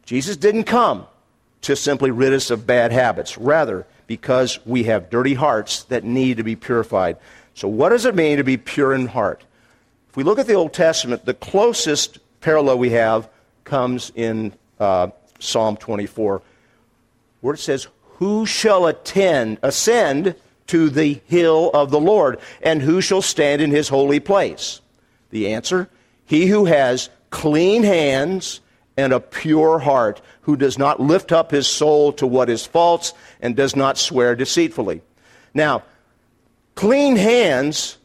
Jesus 0.05 0.37
didn't 0.37 0.65
come 0.65 1.07
to 1.63 1.77
simply 1.77 2.11
rid 2.11 2.33
us 2.33 2.51
of 2.51 2.67
bad 2.67 2.91
habits, 2.93 3.39
rather, 3.39 3.87
because 4.07 4.59
we 4.67 4.85
have 4.85 5.11
dirty 5.11 5.35
hearts 5.35 5.85
that 5.85 6.05
need 6.05 6.39
to 6.39 6.43
be 6.43 6.57
purified. 6.57 7.17
So, 7.55 7.69
what 7.69 7.91
does 7.91 8.07
it 8.07 8.15
mean 8.15 8.39
to 8.39 8.45
be 8.45 8.57
pure 8.57 8.93
in 8.93 9.07
heart? 9.07 9.45
If 10.09 10.17
we 10.17 10.25
look 10.25 10.39
at 10.39 10.47
the 10.47 10.55
Old 10.55 10.73
Testament, 10.73 11.25
the 11.25 11.35
closest 11.35 12.19
parallel 12.41 12.79
we 12.79 12.91
have 12.91 13.29
comes 13.65 14.11
in 14.15 14.53
uh, 14.81 15.09
Psalm 15.39 15.77
24, 15.77 16.43
where 17.41 17.55
it 17.55 17.59
says, 17.59 17.89
Who 18.19 18.47
shall 18.47 18.87
attend, 18.87 19.59
ascend 19.63 20.35
to 20.69 20.89
the 20.89 21.21
hill 21.27 21.71
of 21.75 21.91
the 21.91 22.01
Lord, 22.01 22.39
and 22.63 22.83
who 22.83 23.01
shall 23.01 23.23
stand 23.23 23.61
in 23.61 23.71
his 23.71 23.89
holy 23.89 24.21
place? 24.21 24.81
The 25.31 25.53
answer 25.53 25.89
He 26.25 26.47
who 26.47 26.67
has 26.67 27.11
clean 27.31 27.83
hands 27.83 28.61
and 28.97 29.13
a 29.13 29.21
pure 29.21 29.79
heart, 29.79 30.21
who 30.43 30.57
does 30.57 30.77
not 30.77 31.01
lift 31.01 31.33
up 31.33 31.51
his 31.51 31.67
soul 31.67 32.13
to 32.15 32.27
what 32.27 32.51
is 32.51 32.67
false 32.67 33.15
and 33.41 33.57
does 33.57 33.75
not 33.75 33.97
swear 33.97 34.37
deceitfully. 34.37 35.01
Now, 35.55 35.85
clean 36.75 37.17
hands 37.17 37.97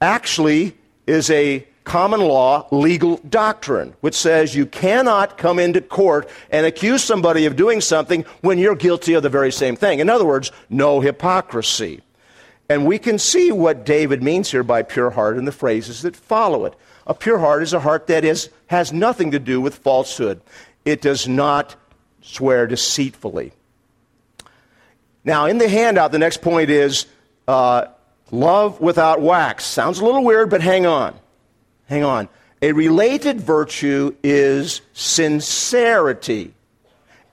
actually 0.00 0.76
is 1.06 1.30
a 1.30 1.66
common 1.84 2.20
law 2.20 2.66
legal 2.70 3.16
doctrine, 3.28 3.94
which 4.00 4.14
says 4.14 4.54
you 4.54 4.66
cannot 4.66 5.36
come 5.38 5.58
into 5.58 5.80
court 5.80 6.28
and 6.50 6.66
accuse 6.66 7.02
somebody 7.02 7.46
of 7.46 7.56
doing 7.56 7.80
something 7.80 8.24
when 8.40 8.58
you're 8.58 8.74
guilty 8.74 9.14
of 9.14 9.22
the 9.22 9.28
very 9.28 9.52
same 9.52 9.76
thing. 9.76 9.98
In 9.98 10.08
other 10.08 10.24
words, 10.24 10.52
no 10.70 11.00
hypocrisy. 11.00 12.02
And 12.68 12.86
we 12.86 12.98
can 12.98 13.18
see 13.18 13.52
what 13.52 13.84
David 13.84 14.22
means 14.22 14.50
here 14.50 14.62
by 14.62 14.82
pure 14.82 15.10
heart 15.10 15.36
in 15.36 15.44
the 15.44 15.52
phrases 15.52 16.02
that 16.02 16.16
follow 16.16 16.64
it. 16.64 16.74
A 17.06 17.14
pure 17.14 17.38
heart 17.38 17.62
is 17.62 17.72
a 17.72 17.80
heart 17.80 18.06
that 18.06 18.24
is, 18.24 18.48
has 18.68 18.92
nothing 18.92 19.32
to 19.32 19.38
do 19.38 19.60
with 19.60 19.76
falsehood, 19.76 20.40
it 20.84 21.00
does 21.00 21.28
not 21.28 21.76
swear 22.22 22.66
deceitfully. 22.66 23.52
Now, 25.24 25.46
in 25.46 25.58
the 25.58 25.68
handout, 25.68 26.12
the 26.12 26.18
next 26.18 26.42
point 26.42 26.70
is 26.70 27.06
uh, 27.46 27.86
love 28.30 28.80
without 28.80 29.20
wax. 29.20 29.64
Sounds 29.64 30.00
a 30.00 30.04
little 30.04 30.24
weird, 30.24 30.50
but 30.50 30.60
hang 30.60 30.86
on. 30.86 31.14
Hang 31.92 32.04
on. 32.04 32.30
A 32.62 32.72
related 32.72 33.38
virtue 33.38 34.16
is 34.22 34.80
sincerity. 34.94 36.54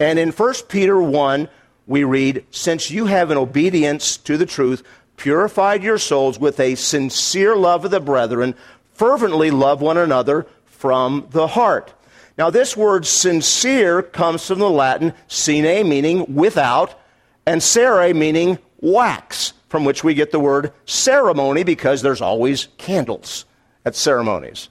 And 0.02 0.20
in 0.20 0.32
1 0.32 0.54
Peter 0.68 1.02
1, 1.02 1.48
we 1.88 2.04
read, 2.04 2.44
Since 2.52 2.92
you 2.92 3.06
have 3.06 3.32
in 3.32 3.38
obedience 3.38 4.18
to 4.18 4.36
the 4.36 4.46
truth 4.46 4.84
purified 5.16 5.82
your 5.82 5.98
souls 5.98 6.38
with 6.38 6.60
a 6.60 6.76
sincere 6.76 7.56
love 7.56 7.86
of 7.86 7.92
the 7.92 8.02
brethren, 8.02 8.54
fervently 8.92 9.50
love 9.50 9.80
one 9.80 9.96
another 9.96 10.46
from 10.66 11.26
the 11.32 11.48
heart. 11.48 11.94
Now, 12.38 12.50
this 12.50 12.76
word 12.76 13.06
sincere 13.06 14.02
comes 14.02 14.46
from 14.46 14.60
the 14.60 14.70
Latin 14.70 15.14
sine, 15.30 15.88
meaning 15.88 16.36
without, 16.36 17.00
and 17.46 17.64
cere, 17.64 18.14
meaning 18.14 18.60
wax, 18.82 19.54
from 19.70 19.86
which 19.86 20.04
we 20.04 20.14
get 20.14 20.34
the 20.34 20.40
word 20.42 20.74
ceremony 20.86 21.64
because 21.64 22.02
there's 22.02 22.20
always 22.20 22.68
candles 22.78 23.46
at 23.86 23.96
ceremonies. 23.96 24.70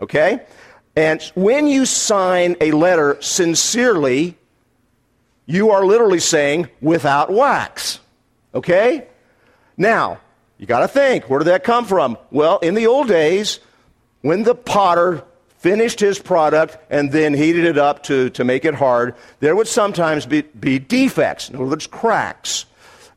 Okay? 0.00 0.42
And 0.96 1.22
when 1.34 1.68
you 1.68 1.86
sign 1.86 2.56
a 2.60 2.72
letter 2.72 3.16
sincerely, 3.20 4.36
you 5.46 5.70
are 5.70 5.84
literally 5.84 6.20
saying 6.20 6.68
without 6.80 7.30
wax. 7.32 8.00
Okay? 8.54 9.06
Now, 9.76 10.20
you 10.58 10.66
got 10.66 10.80
to 10.80 10.88
think, 10.88 11.28
where 11.28 11.38
did 11.38 11.46
that 11.46 11.64
come 11.64 11.86
from? 11.86 12.18
Well, 12.30 12.58
in 12.58 12.74
the 12.74 12.86
old 12.86 13.08
days, 13.08 13.58
when 14.20 14.42
the 14.44 14.54
potter 14.54 15.24
finished 15.58 16.00
his 16.00 16.18
product 16.18 16.76
and 16.90 17.10
then 17.12 17.34
heated 17.34 17.64
it 17.64 17.78
up 17.78 18.02
to, 18.04 18.30
to 18.30 18.44
make 18.44 18.64
it 18.64 18.74
hard, 18.74 19.14
there 19.40 19.56
would 19.56 19.68
sometimes 19.68 20.26
be, 20.26 20.42
be 20.42 20.78
defects, 20.78 21.48
in 21.48 21.56
other 21.56 21.64
words, 21.64 21.86
cracks. 21.86 22.66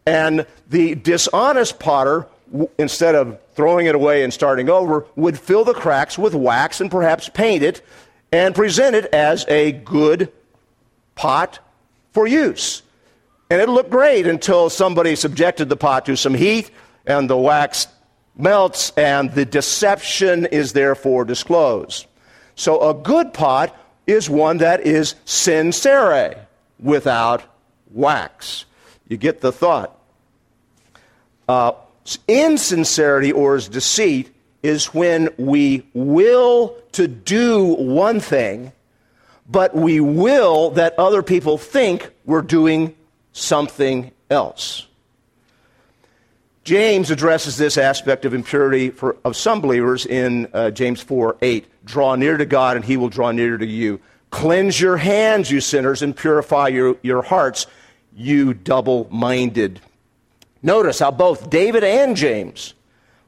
And 0.05 0.45
the 0.69 0.95
dishonest 0.95 1.79
potter 1.79 2.27
instead 2.77 3.15
of 3.15 3.39
throwing 3.53 3.87
it 3.87 3.95
away 3.95 4.23
and 4.23 4.33
starting 4.33 4.69
over, 4.69 5.05
would 5.15 5.39
fill 5.39 5.63
the 5.63 5.73
cracks 5.73 6.17
with 6.17 6.33
wax 6.35 6.81
and 6.81 6.91
perhaps 6.91 7.29
paint 7.29 7.63
it 7.63 7.81
and 8.31 8.53
present 8.53 8.95
it 8.95 9.05
as 9.13 9.45
a 9.47 9.71
good 9.71 10.31
pot 11.15 11.59
for 12.11 12.27
use. 12.27 12.81
And 13.49 13.61
it 13.61 13.69
looked 13.69 13.91
great 13.91 14.27
until 14.27 14.69
somebody 14.69 15.15
subjected 15.15 15.69
the 15.69 15.77
pot 15.77 16.05
to 16.07 16.17
some 16.17 16.33
heat 16.33 16.71
and 17.05 17.29
the 17.29 17.37
wax 17.37 17.87
melts 18.37 18.91
and 18.97 19.31
the 19.31 19.45
deception 19.45 20.45
is 20.47 20.73
therefore 20.73 21.25
disclosed. 21.25 22.07
So 22.55 22.89
a 22.89 22.93
good 22.93 23.33
pot 23.33 23.75
is 24.07 24.29
one 24.29 24.57
that 24.57 24.81
is 24.81 25.15
sincere 25.25 26.47
without 26.79 27.43
wax. 27.91 28.65
You 29.07 29.17
get 29.17 29.41
the 29.41 29.51
thought. 29.51 29.97
Uh, 31.47 31.73
Insincerity 32.27 33.31
or 33.31 33.55
is 33.55 33.67
deceit 33.67 34.31
is 34.61 34.93
when 34.93 35.29
we 35.37 35.85
will 35.93 36.75
to 36.93 37.07
do 37.07 37.75
one 37.75 38.19
thing, 38.19 38.71
but 39.49 39.75
we 39.75 39.99
will 39.99 40.71
that 40.71 40.97
other 40.97 41.21
people 41.21 41.57
think 41.57 42.11
we're 42.25 42.41
doing 42.41 42.95
something 43.31 44.11
else. 44.29 44.87
James 46.63 47.11
addresses 47.11 47.57
this 47.57 47.77
aspect 47.77 48.25
of 48.25 48.33
impurity 48.33 48.89
for, 48.89 49.17
of 49.23 49.35
some 49.35 49.61
believers 49.61 50.07
in 50.07 50.47
uh, 50.51 50.71
James 50.71 51.01
4 51.01 51.37
8. 51.41 51.65
Draw 51.85 52.15
near 52.15 52.37
to 52.37 52.45
God, 52.45 52.75
and 52.75 52.83
he 52.83 52.97
will 52.97 53.09
draw 53.09 53.31
near 53.31 53.57
to 53.57 53.65
you. 53.65 53.99
Cleanse 54.31 54.81
your 54.81 54.97
hands, 54.97 55.51
you 55.51 55.61
sinners, 55.61 56.01
and 56.01 56.15
purify 56.15 56.69
your, 56.69 56.97
your 57.03 57.21
hearts, 57.21 57.67
you 58.15 58.55
double 58.55 59.07
minded. 59.11 59.79
Notice 60.65 60.97
how 60.97 61.11
both 61.11 61.51
David 61.51 61.83
and 61.83 62.17
James 62.17 62.73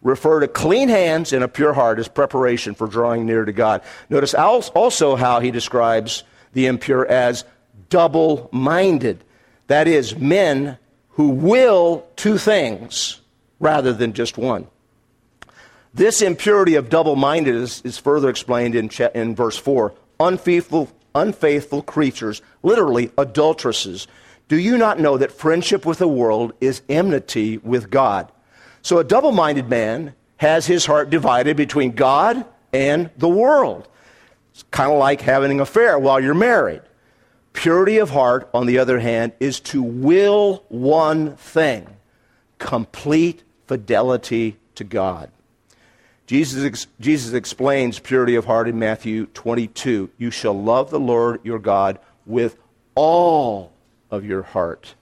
refer 0.01 0.39
to 0.39 0.47
clean 0.47 0.89
hands 0.89 1.33
and 1.33 1.43
a 1.43 1.47
pure 1.47 1.71
heart 1.71 1.99
as 1.99 2.07
preparation 2.07 2.73
for 2.73 2.87
drawing 2.87 3.27
near 3.27 3.45
to 3.45 3.53
God. 3.53 3.83
Notice 4.09 4.33
also 4.33 5.15
how 5.15 5.39
he 5.39 5.51
describes 5.51 6.23
the 6.53 6.65
impure 6.65 7.05
as 7.05 7.45
double 7.89 8.49
minded. 8.51 9.23
That 9.67 9.87
is, 9.87 10.17
men 10.17 10.79
who 11.09 11.29
will 11.29 12.07
two 12.15 12.39
things 12.39 13.21
rather 13.59 13.93
than 13.93 14.13
just 14.13 14.39
one. 14.39 14.65
This 15.93 16.23
impurity 16.23 16.73
of 16.73 16.89
double 16.89 17.15
mindedness 17.15 17.81
is 17.81 17.99
further 17.99 18.29
explained 18.29 18.73
in, 18.73 18.89
in 19.13 19.35
verse 19.35 19.57
4. 19.57 19.93
Unfaithful, 20.19 20.89
unfaithful 21.13 21.83
creatures, 21.83 22.41
literally 22.63 23.11
adulteresses. 23.15 24.07
Do 24.47 24.57
you 24.57 24.77
not 24.77 24.99
know 24.99 25.17
that 25.17 25.31
friendship 25.31 25.85
with 25.85 25.97
the 25.97 26.07
world 26.07 26.53
is 26.61 26.81
enmity 26.87 27.57
with 27.57 27.89
God? 27.89 28.31
So 28.81 28.99
a 28.99 29.03
double 29.03 29.31
minded 29.31 29.69
man 29.69 30.15
has 30.37 30.65
his 30.67 30.85
heart 30.85 31.09
divided 31.09 31.57
between 31.57 31.91
God 31.91 32.45
and 32.71 33.09
the 33.17 33.27
world. 33.27 33.87
It's 34.53 34.63
kind 34.71 34.91
of 34.91 34.97
like 34.97 35.21
having 35.21 35.51
an 35.51 35.59
affair 35.59 35.99
while 35.99 36.19
you're 36.19 36.33
married. 36.33 36.81
Purity 37.53 37.97
of 37.97 38.11
heart, 38.11 38.49
on 38.53 38.67
the 38.67 38.77
other 38.77 38.99
hand, 38.99 39.33
is 39.39 39.59
to 39.59 39.81
will 39.81 40.63
one 40.69 41.35
thing 41.35 41.87
complete 42.59 43.43
fidelity 43.65 44.57
to 44.75 44.83
God. 44.83 45.31
Jesus, 46.27 46.63
ex- 46.63 46.87
Jesus 46.99 47.33
explains 47.33 47.99
purity 47.99 48.35
of 48.35 48.45
heart 48.45 48.67
in 48.67 48.77
Matthew 48.77 49.25
22. 49.27 50.09
You 50.17 50.31
shall 50.31 50.59
love 50.59 50.91
the 50.91 50.99
Lord 50.99 51.39
your 51.43 51.59
God 51.59 51.99
with 52.25 52.57
all 52.95 53.71
of 54.11 54.25
your 54.25 54.43
heart. 54.43 54.95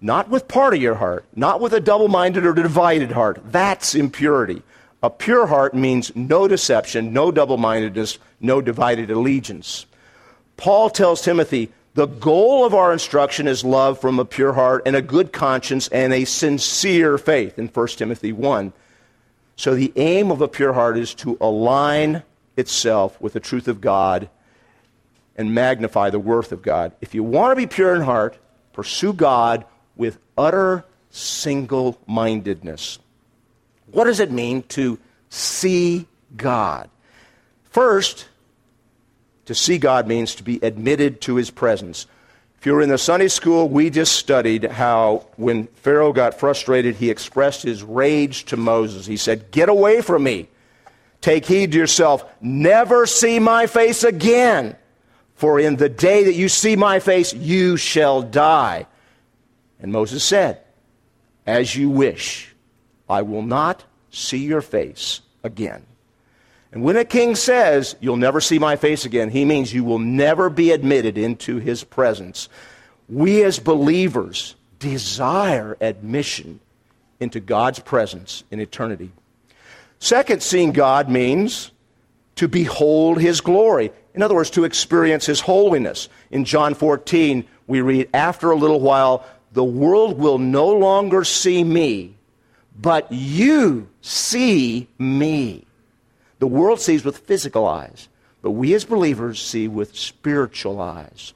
Not 0.00 0.28
with 0.28 0.48
part 0.48 0.74
of 0.74 0.82
your 0.82 0.96
heart, 0.96 1.24
not 1.34 1.60
with 1.60 1.72
a 1.72 1.80
double 1.80 2.08
minded 2.08 2.44
or 2.44 2.52
divided 2.52 3.12
heart. 3.12 3.40
That's 3.52 3.94
impurity. 3.94 4.62
A 5.02 5.10
pure 5.10 5.46
heart 5.46 5.74
means 5.74 6.14
no 6.14 6.46
deception, 6.48 7.12
no 7.12 7.30
double 7.30 7.56
mindedness, 7.56 8.18
no 8.40 8.60
divided 8.60 9.10
allegiance. 9.10 9.86
Paul 10.56 10.90
tells 10.90 11.22
Timothy, 11.22 11.70
the 11.94 12.06
goal 12.06 12.64
of 12.64 12.74
our 12.74 12.92
instruction 12.92 13.46
is 13.46 13.64
love 13.64 14.00
from 14.00 14.18
a 14.18 14.24
pure 14.24 14.52
heart 14.52 14.82
and 14.86 14.96
a 14.96 15.02
good 15.02 15.32
conscience 15.32 15.88
and 15.88 16.12
a 16.12 16.24
sincere 16.24 17.18
faith 17.18 17.58
in 17.58 17.68
1 17.68 17.86
Timothy 17.88 18.32
1. 18.32 18.72
So 19.56 19.74
the 19.74 19.92
aim 19.96 20.30
of 20.30 20.40
a 20.40 20.48
pure 20.48 20.72
heart 20.72 20.96
is 20.96 21.14
to 21.16 21.36
align 21.40 22.22
itself 22.56 23.20
with 23.20 23.34
the 23.34 23.40
truth 23.40 23.68
of 23.68 23.80
God 23.80 24.28
and 25.36 25.54
magnify 25.54 26.10
the 26.10 26.18
worth 26.18 26.52
of 26.52 26.62
God. 26.62 26.92
If 27.00 27.14
you 27.14 27.22
want 27.24 27.52
to 27.52 27.56
be 27.56 27.66
pure 27.66 27.94
in 27.94 28.02
heart, 28.02 28.38
pursue 28.72 29.12
God 29.12 29.64
with 29.96 30.18
utter 30.36 30.84
single 31.10 31.98
mindedness. 32.06 32.98
What 33.86 34.04
does 34.04 34.20
it 34.20 34.30
mean 34.30 34.62
to 34.64 34.98
see 35.28 36.06
God? 36.36 36.88
First, 37.64 38.26
to 39.46 39.54
see 39.54 39.78
God 39.78 40.06
means 40.06 40.34
to 40.36 40.42
be 40.42 40.58
admitted 40.62 41.20
to 41.22 41.36
his 41.36 41.50
presence. 41.50 42.06
If 42.58 42.66
you 42.66 42.74
were 42.74 42.82
in 42.82 42.90
the 42.90 42.98
Sunday 42.98 43.28
school, 43.28 43.68
we 43.68 43.90
just 43.90 44.14
studied 44.14 44.64
how 44.64 45.26
when 45.36 45.66
Pharaoh 45.66 46.12
got 46.12 46.38
frustrated, 46.38 46.94
he 46.94 47.10
expressed 47.10 47.62
his 47.62 47.82
rage 47.82 48.44
to 48.46 48.56
Moses. 48.56 49.04
He 49.04 49.16
said, 49.16 49.50
Get 49.50 49.68
away 49.68 50.00
from 50.00 50.22
me. 50.22 50.48
Take 51.20 51.44
heed 51.44 51.72
to 51.72 51.78
yourself. 51.78 52.24
Never 52.40 53.06
see 53.06 53.38
my 53.38 53.66
face 53.66 54.04
again. 54.04 54.76
For 55.42 55.58
in 55.58 55.74
the 55.74 55.88
day 55.88 56.22
that 56.22 56.36
you 56.36 56.48
see 56.48 56.76
my 56.76 57.00
face, 57.00 57.34
you 57.34 57.76
shall 57.76 58.22
die. 58.22 58.86
And 59.80 59.90
Moses 59.90 60.22
said, 60.22 60.60
As 61.44 61.74
you 61.74 61.90
wish, 61.90 62.54
I 63.10 63.22
will 63.22 63.42
not 63.42 63.82
see 64.12 64.44
your 64.44 64.60
face 64.60 65.20
again. 65.42 65.84
And 66.70 66.84
when 66.84 66.96
a 66.96 67.04
king 67.04 67.34
says, 67.34 67.96
You'll 67.98 68.18
never 68.18 68.40
see 68.40 68.60
my 68.60 68.76
face 68.76 69.04
again, 69.04 69.30
he 69.30 69.44
means 69.44 69.74
you 69.74 69.82
will 69.82 69.98
never 69.98 70.48
be 70.48 70.70
admitted 70.70 71.18
into 71.18 71.58
his 71.58 71.82
presence. 71.82 72.48
We 73.08 73.42
as 73.42 73.58
believers 73.58 74.54
desire 74.78 75.76
admission 75.80 76.60
into 77.18 77.40
God's 77.40 77.80
presence 77.80 78.44
in 78.52 78.60
eternity. 78.60 79.10
Second, 79.98 80.40
seeing 80.40 80.70
God 80.70 81.08
means 81.08 81.72
to 82.36 82.46
behold 82.46 83.20
his 83.20 83.40
glory. 83.40 83.90
In 84.14 84.22
other 84.22 84.34
words, 84.34 84.50
to 84.50 84.64
experience 84.64 85.26
his 85.26 85.40
holiness. 85.40 86.08
In 86.30 86.44
John 86.44 86.74
14, 86.74 87.44
we 87.66 87.80
read, 87.80 88.10
After 88.12 88.50
a 88.50 88.56
little 88.56 88.80
while, 88.80 89.26
the 89.52 89.64
world 89.64 90.18
will 90.18 90.38
no 90.38 90.68
longer 90.68 91.24
see 91.24 91.64
me, 91.64 92.14
but 92.78 93.10
you 93.10 93.88
see 94.00 94.88
me. 94.98 95.66
The 96.38 96.46
world 96.46 96.80
sees 96.80 97.04
with 97.04 97.18
physical 97.18 97.66
eyes, 97.66 98.08
but 98.42 98.50
we 98.50 98.74
as 98.74 98.84
believers 98.84 99.40
see 99.40 99.68
with 99.68 99.96
spiritual 99.96 100.80
eyes. 100.80 101.32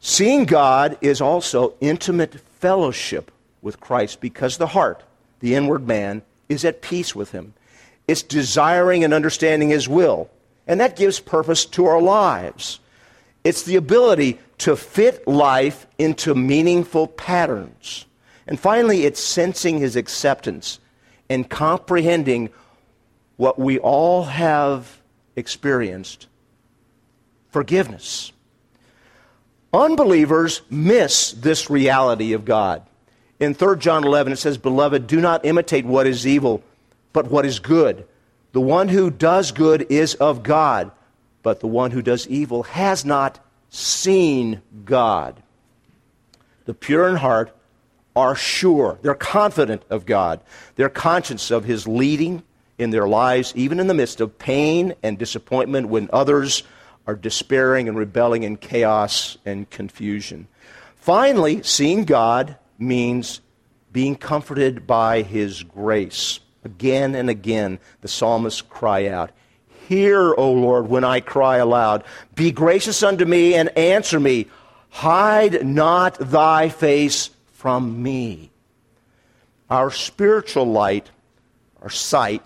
Seeing 0.00 0.44
God 0.44 0.98
is 1.00 1.20
also 1.20 1.74
intimate 1.80 2.40
fellowship 2.58 3.30
with 3.62 3.80
Christ 3.80 4.20
because 4.20 4.58
the 4.58 4.68
heart, 4.68 5.02
the 5.40 5.54
inward 5.54 5.86
man, 5.86 6.22
is 6.48 6.64
at 6.64 6.82
peace 6.82 7.14
with 7.14 7.30
Him. 7.30 7.54
It's 8.12 8.22
desiring 8.22 9.04
and 9.04 9.14
understanding 9.14 9.70
His 9.70 9.88
will, 9.88 10.28
and 10.66 10.78
that 10.80 10.96
gives 10.96 11.18
purpose 11.18 11.64
to 11.64 11.86
our 11.86 12.00
lives. 12.00 12.78
It's 13.42 13.62
the 13.62 13.76
ability 13.76 14.38
to 14.58 14.76
fit 14.76 15.26
life 15.26 15.86
into 15.96 16.34
meaningful 16.34 17.06
patterns. 17.06 18.04
And 18.46 18.60
finally, 18.60 19.06
it's 19.06 19.18
sensing 19.18 19.78
His 19.78 19.96
acceptance 19.96 20.78
and 21.30 21.48
comprehending 21.48 22.50
what 23.38 23.58
we 23.58 23.78
all 23.78 24.24
have 24.24 25.00
experienced 25.34 26.26
forgiveness. 27.48 28.30
Unbelievers 29.72 30.60
miss 30.68 31.32
this 31.32 31.70
reality 31.70 32.34
of 32.34 32.44
God. 32.44 32.82
In 33.40 33.54
3 33.54 33.78
John 33.78 34.04
11, 34.04 34.34
it 34.34 34.36
says, 34.36 34.58
Beloved, 34.58 35.06
do 35.06 35.18
not 35.18 35.46
imitate 35.46 35.86
what 35.86 36.06
is 36.06 36.26
evil, 36.26 36.62
but 37.12 37.30
what 37.30 37.46
is 37.46 37.58
good. 37.58 38.06
The 38.52 38.60
one 38.60 38.88
who 38.88 39.10
does 39.10 39.52
good 39.52 39.86
is 39.90 40.14
of 40.14 40.42
God, 40.42 40.90
but 41.42 41.60
the 41.60 41.66
one 41.66 41.90
who 41.90 42.02
does 42.02 42.28
evil 42.28 42.64
has 42.64 43.04
not 43.04 43.38
seen 43.70 44.60
God. 44.84 45.42
The 46.66 46.74
pure 46.74 47.08
in 47.08 47.16
heart 47.16 47.56
are 48.14 48.34
sure. 48.34 48.98
They're 49.02 49.14
confident 49.14 49.82
of 49.88 50.06
God. 50.06 50.40
They're 50.76 50.88
conscious 50.88 51.50
of 51.50 51.64
His 51.64 51.88
leading 51.88 52.42
in 52.78 52.90
their 52.90 53.08
lives, 53.08 53.52
even 53.56 53.80
in 53.80 53.86
the 53.86 53.94
midst 53.94 54.20
of 54.20 54.38
pain 54.38 54.94
and 55.02 55.18
disappointment 55.18 55.88
when 55.88 56.10
others 56.12 56.62
are 57.06 57.16
despairing 57.16 57.88
and 57.88 57.96
rebelling 57.96 58.42
in 58.42 58.56
chaos 58.56 59.38
and 59.44 59.68
confusion. 59.70 60.46
Finally, 60.96 61.62
seeing 61.62 62.04
God 62.04 62.56
means 62.78 63.40
being 63.92 64.14
comforted 64.14 64.86
by 64.86 65.22
His 65.22 65.62
grace. 65.62 66.40
Again 66.64 67.14
and 67.14 67.28
again, 67.28 67.78
the 68.00 68.08
psalmists 68.08 68.62
cry 68.62 69.08
out, 69.08 69.30
Hear, 69.88 70.34
O 70.34 70.52
Lord, 70.52 70.88
when 70.88 71.04
I 71.04 71.20
cry 71.20 71.56
aloud. 71.56 72.04
Be 72.34 72.52
gracious 72.52 73.02
unto 73.02 73.24
me 73.24 73.54
and 73.54 73.76
answer 73.76 74.20
me. 74.20 74.46
Hide 74.90 75.66
not 75.66 76.14
thy 76.18 76.68
face 76.68 77.30
from 77.52 78.02
me. 78.02 78.50
Our 79.68 79.90
spiritual 79.90 80.66
light, 80.66 81.10
our 81.82 81.90
sight 81.90 82.44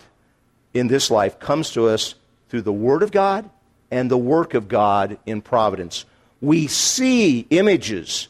in 0.73 0.87
this 0.87 1.11
life 1.11 1.39
comes 1.39 1.71
to 1.71 1.87
us 1.87 2.15
through 2.49 2.61
the 2.61 2.73
Word 2.73 3.03
of 3.03 3.11
God 3.11 3.49
and 3.91 4.09
the 4.09 4.17
work 4.17 4.53
of 4.53 4.67
God 4.67 5.17
in 5.25 5.41
providence. 5.41 6.05
We 6.41 6.67
see 6.67 7.47
images 7.49 8.27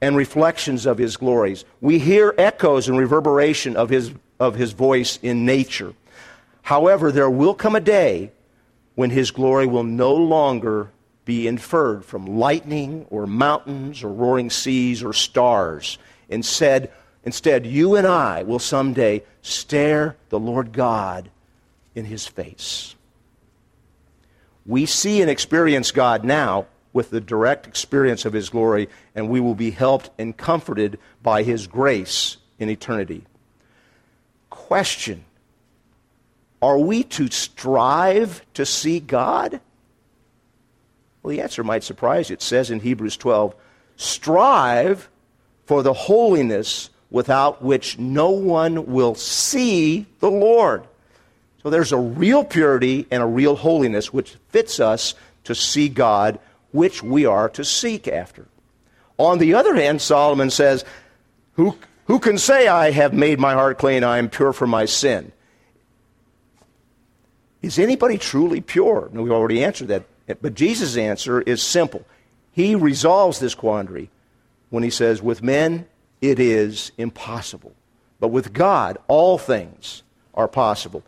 and 0.00 0.16
reflections 0.16 0.86
of 0.86 0.98
His 0.98 1.16
glories. 1.16 1.64
We 1.80 1.98
hear 1.98 2.34
echoes 2.38 2.88
and 2.88 2.98
reverberation 2.98 3.76
of 3.76 3.90
His, 3.90 4.12
of 4.40 4.56
his 4.56 4.72
voice 4.72 5.18
in 5.22 5.44
nature. 5.44 5.94
However, 6.62 7.12
there 7.12 7.30
will 7.30 7.54
come 7.54 7.76
a 7.76 7.80
day 7.80 8.32
when 8.94 9.10
His 9.10 9.30
glory 9.30 9.66
will 9.66 9.84
no 9.84 10.14
longer 10.14 10.90
be 11.24 11.46
inferred 11.46 12.04
from 12.04 12.38
lightning 12.38 13.06
or 13.10 13.26
mountains 13.26 14.02
or 14.02 14.12
roaring 14.12 14.50
seas 14.50 15.02
or 15.02 15.12
stars. 15.12 15.98
Instead, 16.28 16.90
instead, 17.24 17.66
you 17.66 17.96
and 17.96 18.06
I 18.06 18.42
will 18.42 18.58
someday 18.58 19.22
stare 19.42 20.16
the 20.28 20.38
Lord 20.38 20.72
God 20.72 21.30
in 21.94 22.04
his 22.04 22.26
face. 22.26 22.94
We 24.66 24.86
see 24.86 25.22
and 25.22 25.30
experience 25.30 25.92
God 25.92 26.24
now 26.24 26.66
with 26.92 27.10
the 27.10 27.20
direct 27.20 27.66
experience 27.66 28.24
of 28.24 28.32
his 28.32 28.50
glory, 28.50 28.88
and 29.14 29.28
we 29.28 29.40
will 29.40 29.54
be 29.54 29.70
helped 29.70 30.10
and 30.18 30.36
comforted 30.36 30.98
by 31.22 31.42
his 31.42 31.66
grace 31.66 32.36
in 32.58 32.68
eternity. 32.68 33.24
Question 34.50 35.24
Are 36.60 36.78
we 36.78 37.04
to 37.04 37.30
strive 37.30 38.44
to 38.54 38.66
see 38.66 39.00
God? 39.00 39.60
Well, 41.22 41.30
the 41.30 41.40
answer 41.40 41.64
might 41.64 41.84
surprise 41.84 42.30
you. 42.30 42.34
It 42.34 42.42
says 42.42 42.70
in 42.70 42.80
Hebrews 42.80 43.16
12, 43.16 43.54
strive 43.96 45.08
for 45.66 45.82
the 45.82 45.92
holiness 45.92 46.90
without 47.10 47.62
which 47.62 47.98
no 47.98 48.30
one 48.30 48.86
will 48.86 49.14
see 49.14 50.06
the 50.20 50.30
Lord. 50.30 50.84
So 51.62 51.68
there's 51.68 51.92
a 51.92 51.98
real 51.98 52.44
purity 52.44 53.06
and 53.10 53.22
a 53.22 53.26
real 53.26 53.56
holiness 53.56 54.12
which 54.12 54.36
fits 54.48 54.80
us 54.80 55.14
to 55.44 55.54
see 55.54 55.88
God, 55.88 56.38
which 56.72 57.02
we 57.02 57.26
are 57.26 57.48
to 57.50 57.64
seek 57.64 58.08
after. 58.08 58.46
On 59.18 59.38
the 59.38 59.54
other 59.54 59.74
hand, 59.74 60.00
Solomon 60.00 60.48
says, 60.48 60.84
Who, 61.54 61.76
who 62.10 62.18
can 62.18 62.38
say, 62.38 62.66
I 62.66 62.90
have 62.90 63.14
made 63.14 63.38
my 63.38 63.52
heart 63.52 63.78
clean, 63.78 64.02
I 64.02 64.18
am 64.18 64.28
pure 64.28 64.52
from 64.52 64.68
my 64.68 64.84
sin? 64.84 65.30
Is 67.62 67.78
anybody 67.78 68.18
truly 68.18 68.60
pure? 68.60 69.08
No, 69.12 69.22
we've 69.22 69.30
already 69.30 69.62
answered 69.62 69.86
that. 69.88 70.02
But 70.42 70.54
Jesus' 70.54 70.96
answer 70.96 71.40
is 71.40 71.62
simple. 71.62 72.04
He 72.50 72.74
resolves 72.74 73.38
this 73.38 73.54
quandary 73.54 74.10
when 74.70 74.82
he 74.82 74.90
says, 74.90 75.22
With 75.22 75.40
men, 75.40 75.86
it 76.20 76.40
is 76.40 76.90
impossible. 76.98 77.74
But 78.18 78.28
with 78.28 78.52
God, 78.52 78.98
all 79.06 79.38
things 79.38 80.02
are 80.34 80.48
possible. 80.48 81.04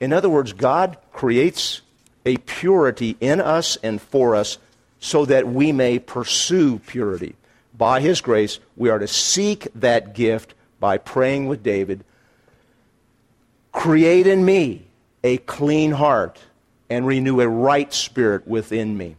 In 0.00 0.12
other 0.12 0.28
words, 0.28 0.52
God 0.52 0.98
creates 1.14 1.80
a 2.26 2.36
purity 2.36 3.16
in 3.20 3.40
us 3.40 3.78
and 3.82 4.02
for 4.02 4.36
us 4.36 4.58
so 5.00 5.24
that 5.24 5.48
we 5.48 5.72
may 5.72 5.98
pursue 5.98 6.78
purity. 6.78 7.36
By 7.82 8.00
His 8.00 8.20
grace, 8.20 8.60
we 8.76 8.90
are 8.90 9.00
to 9.00 9.08
seek 9.08 9.66
that 9.74 10.14
gift 10.14 10.54
by 10.78 10.98
praying 10.98 11.48
with 11.48 11.64
David 11.64 12.04
Create 13.72 14.28
in 14.28 14.44
me 14.44 14.86
a 15.24 15.38
clean 15.38 15.90
heart 15.90 16.38
and 16.88 17.04
renew 17.04 17.40
a 17.40 17.48
right 17.48 17.92
spirit 17.92 18.46
within 18.46 18.96
me. 18.96 19.16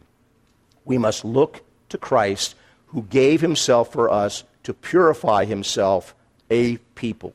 We 0.86 0.96
must 0.96 1.26
look 1.26 1.62
to 1.90 1.98
Christ 1.98 2.54
who 2.86 3.02
gave 3.02 3.42
himself 3.42 3.92
for 3.92 4.08
us 4.10 4.44
to 4.62 4.72
purify 4.72 5.44
himself 5.44 6.14
a 6.50 6.78
people. 6.94 7.34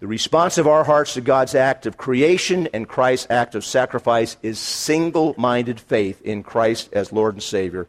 The 0.00 0.08
response 0.08 0.58
of 0.58 0.66
our 0.66 0.82
hearts 0.82 1.14
to 1.14 1.20
God's 1.20 1.54
act 1.54 1.86
of 1.86 1.96
creation 1.96 2.68
and 2.74 2.88
Christ's 2.88 3.28
act 3.30 3.54
of 3.54 3.64
sacrifice 3.64 4.36
is 4.42 4.58
single 4.58 5.36
minded 5.38 5.78
faith 5.78 6.20
in 6.22 6.42
Christ 6.42 6.88
as 6.92 7.12
Lord 7.12 7.34
and 7.34 7.42
Savior. 7.44 7.86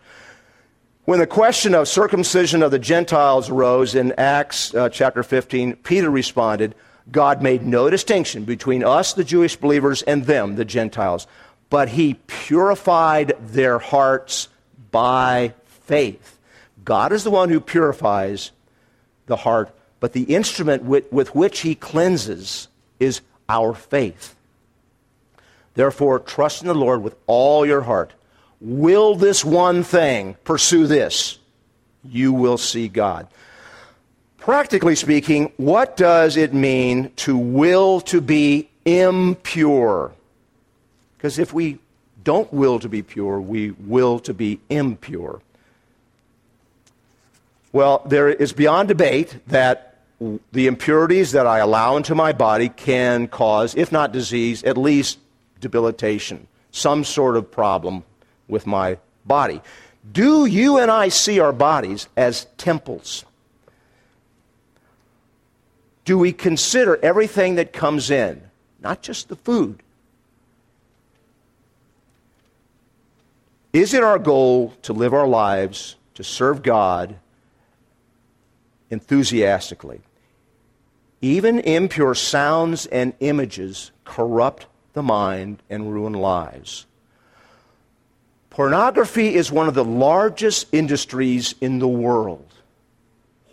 When 1.09 1.17
the 1.17 1.25
question 1.25 1.73
of 1.73 1.87
circumcision 1.87 2.61
of 2.61 2.69
the 2.69 2.77
Gentiles 2.77 3.49
arose 3.49 3.95
in 3.95 4.11
Acts 4.11 4.75
uh, 4.75 4.89
chapter 4.89 5.23
15, 5.23 5.77
Peter 5.77 6.07
responded, 6.07 6.75
God 7.09 7.41
made 7.41 7.65
no 7.65 7.89
distinction 7.89 8.43
between 8.43 8.83
us, 8.83 9.13
the 9.13 9.23
Jewish 9.23 9.55
believers, 9.55 10.03
and 10.03 10.25
them, 10.25 10.55
the 10.55 10.65
Gentiles, 10.65 11.25
but 11.71 11.89
he 11.89 12.13
purified 12.27 13.35
their 13.39 13.79
hearts 13.79 14.49
by 14.91 15.55
faith. 15.65 16.37
God 16.85 17.11
is 17.11 17.23
the 17.23 17.31
one 17.31 17.49
who 17.49 17.59
purifies 17.59 18.51
the 19.25 19.37
heart, 19.37 19.75
but 19.99 20.13
the 20.13 20.25
instrument 20.25 20.83
with, 20.83 21.11
with 21.11 21.33
which 21.33 21.61
he 21.61 21.73
cleanses 21.73 22.67
is 22.99 23.21
our 23.49 23.73
faith. 23.73 24.35
Therefore, 25.73 26.19
trust 26.19 26.61
in 26.61 26.67
the 26.67 26.75
Lord 26.75 27.01
with 27.01 27.15
all 27.25 27.65
your 27.65 27.81
heart. 27.81 28.13
Will 28.61 29.15
this 29.15 29.45
one 29.45 29.83
thing 29.83 30.35
pursue 30.43 30.87
this? 30.87 31.39
You 32.03 32.33
will 32.33 32.57
see 32.57 32.87
God. 32.87 33.27
Practically 34.37 34.95
speaking, 34.95 35.51
what 35.57 35.95
does 35.95 36.35
it 36.35 36.53
mean 36.53 37.11
to 37.17 37.37
will 37.37 38.01
to 38.01 38.19
be 38.19 38.69
impure? 38.85 40.11
Because 41.17 41.39
if 41.39 41.53
we 41.53 41.79
don't 42.23 42.51
will 42.51 42.79
to 42.79 42.89
be 42.89 43.01
pure, 43.01 43.39
we 43.39 43.71
will 43.71 44.19
to 44.19 44.33
be 44.33 44.59
impure. 44.69 45.41
Well, 47.71 48.01
there 48.05 48.29
is 48.29 48.51
beyond 48.51 48.87
debate 48.87 49.37
that 49.47 49.99
the 50.51 50.67
impurities 50.67 51.31
that 51.31 51.47
I 51.47 51.59
allow 51.59 51.95
into 51.95 52.15
my 52.15 52.33
body 52.33 52.69
can 52.69 53.27
cause, 53.27 53.75
if 53.75 53.91
not 53.91 54.11
disease, 54.11 54.63
at 54.63 54.77
least 54.77 55.19
debilitation, 55.61 56.47
some 56.71 57.03
sort 57.03 57.37
of 57.37 57.51
problem 57.51 58.03
with 58.49 58.67
my 58.67 58.97
body. 59.25 59.61
Do 60.11 60.45
you 60.45 60.77
and 60.79 60.91
I 60.91 61.09
see 61.09 61.39
our 61.39 61.53
bodies 61.53 62.09
as 62.17 62.47
temples? 62.57 63.23
do 66.09 66.17
we 66.17 66.33
consider 66.33 66.97
everything 67.03 67.53
that 67.53 67.71
comes 67.71 68.09
in, 68.09 68.41
not 68.81 69.03
just 69.03 69.29
the 69.29 69.35
food? 69.35 69.83
Is 73.73 73.93
it 73.93 74.03
our 74.03 74.17
goal 74.17 74.73
to 74.81 74.91
live 74.91 75.13
our 75.13 75.27
lives 75.27 75.97
to 76.15 76.23
serve 76.23 76.63
God 76.63 77.17
enthusiastically? 78.89 80.01
Even 81.21 81.59
impure 81.59 82.15
sounds 82.15 82.87
and 82.87 83.13
images 83.19 83.91
corrupt 84.03 84.65
the 84.93 85.03
mind 85.03 85.61
and 85.69 85.93
ruin 85.93 86.13
lives. 86.13 86.87
Pornography 88.59 89.35
is 89.35 89.53
one 89.53 89.69
of 89.69 89.73
the 89.73 89.85
largest 89.85 90.67
industries 90.73 91.55
in 91.61 91.79
the 91.79 91.87
world. 91.87 92.53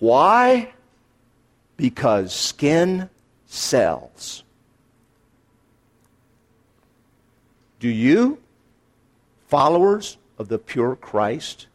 Why? 0.01 0.73
because 1.77 2.35
skin 2.35 3.09
sells. 3.47 4.43
Do 7.79 7.89
you, 7.89 8.39
followers 9.47 10.17
of 10.39 10.49
the 10.49 10.59
pure 10.59 10.97
Christ, 10.97 11.69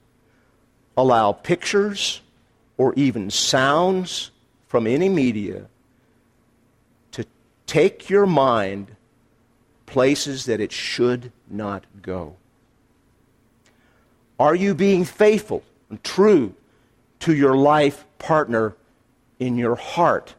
allow 0.98 1.32
pictures 1.32 2.20
or 2.78 2.94
even 2.98 3.30
sounds 3.30 4.32
from 4.68 4.86
any 4.86 5.08
media 5.08 5.68
to 7.14 7.26
take 7.66 8.10
your 8.10 8.26
mind 8.26 8.98
places 9.86 10.44
that 10.48 10.60
it 10.60 10.74
should 10.74 11.32
not 11.50 11.86
go? 12.02 12.36
Are 14.42 14.56
you 14.56 14.74
being 14.74 15.06
faithful 15.06 15.64
and 15.90 16.04
true 16.04 16.56
to 17.22 17.36
your 17.36 17.56
life 17.56 18.04
partner 18.20 18.76
in 19.40 19.58
your 19.58 19.76
heart. 19.76 20.36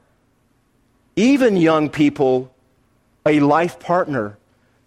Even 1.17 1.57
young 1.57 1.91
people, 1.91 2.55
a 3.27 3.41
life 3.41 3.81
partner 3.81 4.38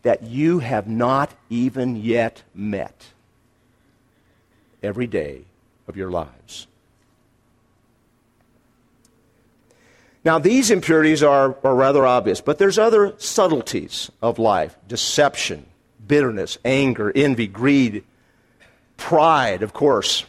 that 0.04 0.23
you 0.23 0.60
have 0.60 0.88
not 0.88 1.32
even 1.49 1.95
yet 1.95 2.43
met 2.54 3.08
every 4.82 5.08
day 5.08 5.41
of 5.88 5.97
your 5.97 6.10
lives. 6.10 6.67
Now, 10.23 10.39
these 10.39 10.71
impurities 10.71 11.21
are, 11.21 11.56
are 11.63 11.75
rather 11.75 12.06
obvious, 12.06 12.41
but 12.41 12.58
there's 12.58 12.80
other 12.80 13.13
subtleties 13.17 14.10
of 14.21 14.39
life 14.39 14.75
deception, 14.88 15.65
bitterness, 16.08 16.58
anger, 16.65 17.12
envy, 17.15 17.47
greed, 17.47 18.04
pride, 18.97 19.63
of 19.63 19.73
course. 19.73 20.25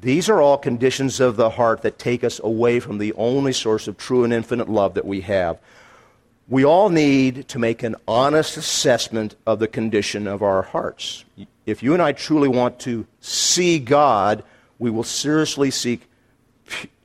These 0.00 0.28
are 0.28 0.40
all 0.40 0.56
conditions 0.56 1.20
of 1.20 1.36
the 1.36 1.50
heart 1.50 1.82
that 1.82 1.98
take 1.98 2.24
us 2.24 2.40
away 2.42 2.80
from 2.80 2.98
the 2.98 3.12
only 3.14 3.52
source 3.52 3.88
of 3.88 3.98
true 3.98 4.24
and 4.24 4.32
infinite 4.32 4.68
love 4.68 4.94
that 4.94 5.04
we 5.04 5.20
have. 5.22 5.58
We 6.48 6.64
all 6.64 6.88
need 6.88 7.48
to 7.48 7.58
make 7.58 7.82
an 7.82 7.96
honest 8.08 8.56
assessment 8.56 9.36
of 9.46 9.58
the 9.58 9.68
condition 9.68 10.26
of 10.26 10.42
our 10.42 10.62
hearts. 10.62 11.24
If 11.66 11.82
you 11.82 11.92
and 11.92 12.02
I 12.02 12.12
truly 12.12 12.48
want 12.48 12.80
to 12.80 13.06
see 13.20 13.78
God, 13.78 14.42
we 14.78 14.90
will 14.90 15.04
seriously 15.04 15.70
seek 15.70 16.08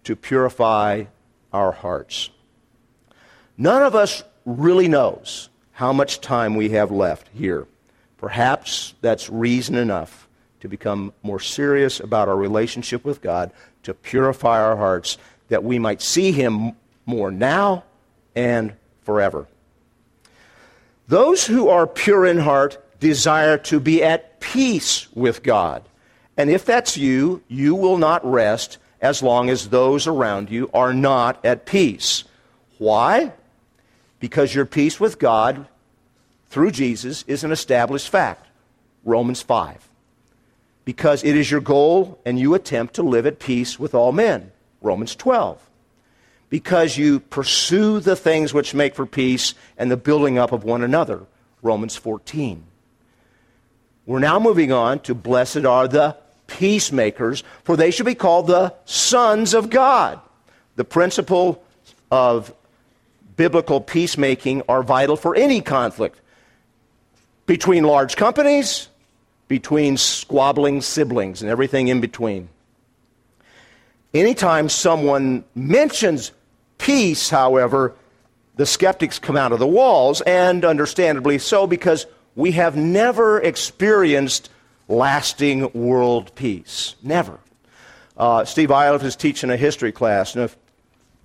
to 0.03 0.15
purify 0.15 1.05
our 1.51 1.71
hearts. 1.71 2.29
None 3.57 3.83
of 3.83 3.93
us 3.93 4.23
really 4.45 4.87
knows 4.87 5.49
how 5.73 5.91
much 5.91 6.21
time 6.21 6.55
we 6.55 6.69
have 6.69 6.91
left 6.91 7.27
here. 7.33 7.67
Perhaps 8.17 8.93
that's 9.01 9.29
reason 9.29 9.75
enough 9.75 10.24
to 10.65 10.69
become 10.69 11.13
more 11.21 11.39
serious 11.39 11.99
about 11.99 12.27
our 12.27 12.35
relationship 12.35 13.05
with 13.05 13.21
God, 13.21 13.51
to 13.83 13.93
purify 13.93 14.59
our 14.59 14.75
hearts, 14.75 15.19
that 15.49 15.63
we 15.63 15.77
might 15.77 16.01
see 16.01 16.31
Him 16.31 16.71
more 17.05 17.29
now 17.29 17.83
and 18.35 18.73
forever. 19.03 19.47
Those 21.07 21.45
who 21.45 21.69
are 21.69 21.85
pure 21.85 22.25
in 22.25 22.39
heart 22.39 22.83
desire 22.99 23.59
to 23.59 23.79
be 23.79 24.03
at 24.03 24.39
peace 24.39 25.07
with 25.13 25.43
God. 25.43 25.83
And 26.35 26.49
if 26.49 26.65
that's 26.65 26.97
you, 26.97 27.43
you 27.47 27.75
will 27.75 27.99
not 27.99 28.25
rest 28.25 28.79
as 28.99 29.21
long 29.21 29.51
as 29.51 29.69
those 29.69 30.07
around 30.07 30.49
you 30.49 30.71
are 30.73 30.95
not 30.95 31.45
at 31.45 31.67
peace. 31.67 32.23
Why? 32.79 33.33
Because 34.19 34.55
your 34.55 34.65
peace 34.65 34.99
with 34.99 35.19
God 35.19 35.67
through 36.49 36.71
Jesus 36.71 37.23
is 37.27 37.43
an 37.43 37.51
established 37.51 38.09
fact. 38.09 38.47
Romans 39.03 39.43
5 39.43 39.89
because 40.85 41.23
it 41.23 41.35
is 41.35 41.49
your 41.49 41.61
goal 41.61 42.19
and 42.25 42.39
you 42.39 42.53
attempt 42.53 42.93
to 42.95 43.03
live 43.03 43.25
at 43.25 43.39
peace 43.39 43.79
with 43.79 43.93
all 43.93 44.11
men. 44.11 44.51
Romans 44.81 45.15
12. 45.15 45.59
Because 46.49 46.97
you 46.97 47.19
pursue 47.19 47.99
the 47.99 48.15
things 48.15 48.53
which 48.53 48.75
make 48.75 48.95
for 48.95 49.07
peace 49.07 49.55
and 49.77 49.89
the 49.89 49.97
building 49.97 50.37
up 50.37 50.51
of 50.51 50.63
one 50.63 50.83
another. 50.83 51.25
Romans 51.63 51.95
14. 51.95 52.63
We're 54.05 54.19
now 54.19 54.39
moving 54.39 54.71
on 54.71 54.99
to 54.99 55.15
blessed 55.15 55.65
are 55.65 55.87
the 55.87 56.15
peacemakers, 56.45 57.43
for 57.63 57.75
they 57.75 57.89
shall 57.89 58.05
be 58.05 58.13
called 58.13 58.45
the 58.45 58.75
sons 58.85 59.55
of 59.55 59.71
God. 59.71 60.19
The 60.75 60.85
principle 60.85 61.63
of 62.11 62.53
biblical 63.35 63.81
peacemaking 63.81 64.61
are 64.69 64.83
vital 64.83 65.15
for 65.15 65.35
any 65.35 65.61
conflict 65.61 66.21
between 67.47 67.83
large 67.83 68.15
companies, 68.15 68.87
between 69.47 69.97
squabbling 69.97 70.81
siblings 70.81 71.41
and 71.41 71.51
everything 71.51 71.87
in 71.87 72.01
between. 72.01 72.49
Anytime 74.13 74.69
someone 74.69 75.43
mentions 75.53 76.31
peace, 76.77 77.29
however, 77.29 77.93
the 78.55 78.65
skeptics 78.65 79.19
come 79.19 79.35
out 79.35 79.51
of 79.51 79.59
the 79.59 79.67
walls, 79.67 80.21
and 80.21 80.63
understandably 80.63 81.37
so, 81.37 81.67
because 81.67 82.05
we 82.35 82.53
have 82.53 82.75
never 82.75 83.41
experienced 83.41 84.49
lasting 84.87 85.71
world 85.73 86.33
peace. 86.35 86.95
Never. 87.03 87.39
Uh, 88.17 88.45
Steve 88.45 88.71
Eilert 88.71 89.03
is 89.03 89.15
teaching 89.15 89.49
a 89.49 89.57
history 89.57 89.91
class. 89.91 90.35
And 90.35 90.49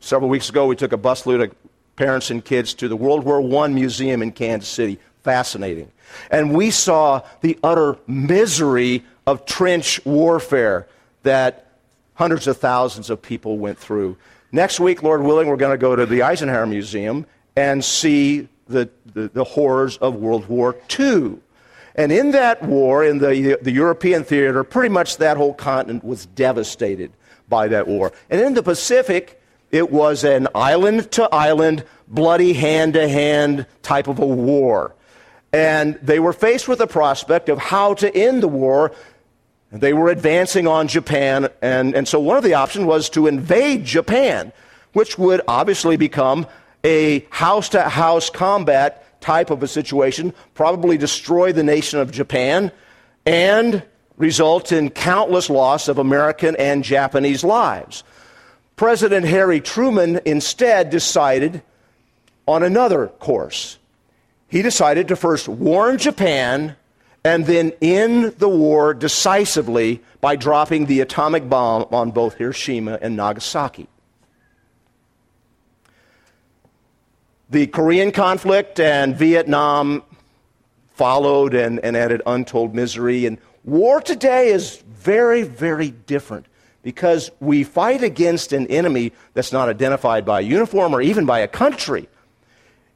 several 0.00 0.28
weeks 0.28 0.48
ago, 0.48 0.66
we 0.66 0.76
took 0.76 0.92
a 0.92 0.98
busload 0.98 1.44
of 1.44 1.54
parents 1.96 2.30
and 2.30 2.44
kids 2.44 2.74
to 2.74 2.88
the 2.88 2.96
World 2.96 3.24
War 3.24 3.64
I 3.64 3.68
Museum 3.68 4.22
in 4.22 4.32
Kansas 4.32 4.68
City. 4.68 4.98
Fascinating. 5.22 5.92
And 6.30 6.54
we 6.54 6.70
saw 6.70 7.22
the 7.40 7.58
utter 7.62 7.98
misery 8.06 9.04
of 9.26 9.46
trench 9.46 10.04
warfare 10.04 10.88
that 11.22 11.66
hundreds 12.14 12.46
of 12.46 12.56
thousands 12.58 13.10
of 13.10 13.22
people 13.22 13.58
went 13.58 13.78
through. 13.78 14.16
Next 14.52 14.80
week, 14.80 15.02
Lord 15.02 15.22
willing, 15.22 15.48
we're 15.48 15.56
going 15.56 15.72
to 15.72 15.78
go 15.78 15.94
to 15.94 16.06
the 16.06 16.22
Eisenhower 16.22 16.66
Museum 16.66 17.26
and 17.56 17.84
see 17.84 18.48
the, 18.66 18.90
the, 19.06 19.28
the 19.28 19.44
horrors 19.44 19.96
of 19.98 20.16
World 20.16 20.46
War 20.46 20.76
II. 20.98 21.38
And 21.94 22.12
in 22.12 22.30
that 22.32 22.62
war, 22.62 23.04
in 23.04 23.18
the, 23.18 23.58
the 23.60 23.72
European 23.72 24.24
theater, 24.24 24.64
pretty 24.64 24.88
much 24.88 25.18
that 25.18 25.36
whole 25.36 25.54
continent 25.54 26.04
was 26.04 26.26
devastated 26.26 27.12
by 27.48 27.68
that 27.68 27.86
war. 27.86 28.12
And 28.28 28.40
in 28.40 28.54
the 28.54 28.62
Pacific, 28.62 29.40
it 29.70 29.90
was 29.90 30.24
an 30.24 30.48
island 30.54 31.10
to 31.12 31.28
island, 31.34 31.84
bloody 32.08 32.52
hand 32.52 32.94
to 32.94 33.08
hand 33.08 33.66
type 33.82 34.08
of 34.08 34.18
a 34.18 34.26
war. 34.26 34.94
And 35.52 35.98
they 36.02 36.20
were 36.20 36.32
faced 36.32 36.68
with 36.68 36.78
the 36.78 36.86
prospect 36.86 37.48
of 37.48 37.58
how 37.58 37.94
to 37.94 38.14
end 38.14 38.42
the 38.42 38.48
war 38.48 38.92
they 39.72 39.92
were 39.92 40.10
advancing 40.10 40.66
on 40.66 40.88
Japan, 40.88 41.48
and, 41.62 41.94
and 41.94 42.08
so 42.08 42.18
one 42.18 42.36
of 42.36 42.42
the 42.42 42.54
options 42.54 42.86
was 42.86 43.08
to 43.10 43.28
invade 43.28 43.84
Japan, 43.84 44.52
which 44.94 45.16
would 45.16 45.42
obviously 45.46 45.96
become 45.96 46.46
a 46.82 47.24
house 47.30 47.68
to 47.70 47.82
house 47.82 48.30
combat 48.30 49.06
type 49.20 49.50
of 49.50 49.62
a 49.62 49.68
situation, 49.68 50.34
probably 50.54 50.98
destroy 50.98 51.52
the 51.52 51.62
nation 51.62 52.00
of 52.00 52.10
Japan, 52.10 52.72
and 53.24 53.84
result 54.16 54.72
in 54.72 54.90
countless 54.90 55.48
loss 55.48 55.86
of 55.86 55.98
American 55.98 56.56
and 56.56 56.82
Japanese 56.82 57.44
lives. 57.44 58.02
President 58.74 59.24
Harry 59.26 59.60
Truman 59.60 60.20
instead 60.24 60.90
decided 60.90 61.62
on 62.48 62.64
another 62.64 63.06
course. 63.06 63.78
He 64.50 64.62
decided 64.62 65.08
to 65.08 65.16
first 65.16 65.48
warn 65.48 65.96
Japan 65.96 66.76
and 67.24 67.46
then 67.46 67.72
end 67.80 68.32
the 68.38 68.48
war 68.48 68.92
decisively 68.94 70.02
by 70.20 70.36
dropping 70.36 70.86
the 70.86 71.00
atomic 71.00 71.48
bomb 71.48 71.86
on 71.92 72.10
both 72.10 72.34
Hiroshima 72.34 72.98
and 73.00 73.16
Nagasaki. 73.16 73.86
The 77.48 77.68
Korean 77.68 78.10
conflict 78.10 78.80
and 78.80 79.16
Vietnam 79.16 80.02
followed 80.94 81.54
and, 81.54 81.78
and 81.80 81.96
added 81.96 82.22
untold 82.26 82.74
misery. 82.74 83.26
And 83.26 83.38
war 83.64 84.00
today 84.00 84.48
is 84.48 84.82
very, 84.88 85.42
very 85.42 85.90
different 85.90 86.46
because 86.82 87.30
we 87.40 87.62
fight 87.62 88.02
against 88.02 88.52
an 88.52 88.66
enemy 88.66 89.12
that's 89.34 89.52
not 89.52 89.68
identified 89.68 90.24
by 90.24 90.40
a 90.40 90.42
uniform 90.42 90.94
or 90.94 91.02
even 91.02 91.26
by 91.26 91.40
a 91.40 91.48
country. 91.48 92.08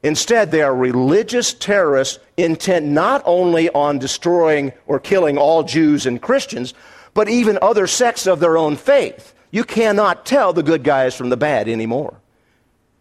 Instead, 0.05 0.51
they 0.51 0.61
are 0.61 0.75
religious 0.75 1.51
terrorists 1.51 2.19
intent 2.37 2.85
not 2.85 3.23
only 3.25 3.71
on 3.71 3.97
destroying 3.97 4.71
or 4.85 4.99
killing 4.99 5.35
all 5.35 5.63
Jews 5.63 6.05
and 6.05 6.21
Christians, 6.21 6.75
but 7.15 7.27
even 7.27 7.57
other 7.59 7.87
sects 7.87 8.27
of 8.27 8.39
their 8.39 8.55
own 8.55 8.75
faith. 8.75 9.33
You 9.49 9.63
cannot 9.63 10.23
tell 10.23 10.53
the 10.53 10.61
good 10.61 10.83
guys 10.83 11.15
from 11.15 11.29
the 11.29 11.37
bad 11.37 11.67
anymore. 11.67 12.17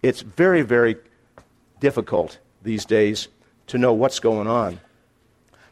It's 0.02 0.22
very, 0.22 0.62
very 0.62 0.96
difficult 1.78 2.38
these 2.62 2.86
days 2.86 3.28
to 3.66 3.76
know 3.76 3.92
what's 3.92 4.18
going 4.18 4.46
on. 4.46 4.80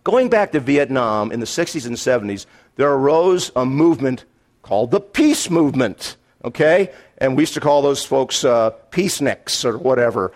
Going 0.05 0.29
back 0.29 0.53
to 0.53 0.61
Vietnam 0.61 1.33
in 1.33 1.41
the 1.41 1.47
60s 1.47 1.87
and 1.87 1.97
70s, 1.97 2.45
there 2.77 2.93
arose 2.93 3.51
a 3.57 3.65
movement 3.65 4.27
called 4.61 4.91
the 4.91 5.01
Peace 5.01 5.49
Movement, 5.49 6.19
okay? 6.45 6.93
And 7.17 7.39
we 7.39 7.45
used 7.45 7.55
to 7.55 7.61
call 7.61 7.81
those 7.81 8.05
folks 8.05 8.45
uh, 8.45 8.73
peaceniks 8.91 9.65
or 9.65 9.79
whatever. 9.79 10.31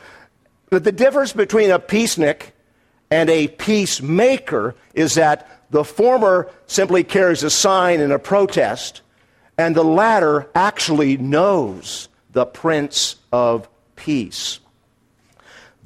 But 0.70 0.84
the 0.84 0.92
difference 0.92 1.32
between 1.32 1.70
a 1.70 1.78
peacenik 1.78 2.52
and 3.10 3.30
a 3.30 3.48
peacemaker 3.48 4.74
is 4.94 5.14
that 5.14 5.48
the 5.70 5.84
former 5.84 6.50
simply 6.66 7.04
carries 7.04 7.42
a 7.42 7.50
sign 7.50 8.00
in 8.00 8.10
a 8.10 8.18
protest, 8.18 9.02
and 9.58 9.74
the 9.74 9.84
latter 9.84 10.48
actually 10.54 11.16
knows 11.16 12.08
the 12.32 12.46
Prince 12.46 13.16
of 13.32 13.68
Peace. 13.94 14.60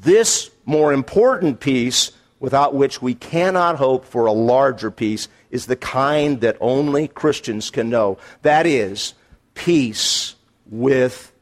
This 0.00 0.50
more 0.64 0.92
important 0.92 1.60
peace, 1.60 2.12
without 2.38 2.74
which 2.74 3.02
we 3.02 3.14
cannot 3.14 3.76
hope 3.76 4.04
for 4.04 4.26
a 4.26 4.32
larger 4.32 4.90
peace, 4.90 5.28
is 5.50 5.66
the 5.66 5.76
kind 5.76 6.40
that 6.40 6.56
only 6.60 7.08
Christians 7.08 7.70
can 7.70 7.90
know. 7.90 8.18
That 8.42 8.66
is, 8.66 9.14
peace 9.54 10.34
with 10.70 11.32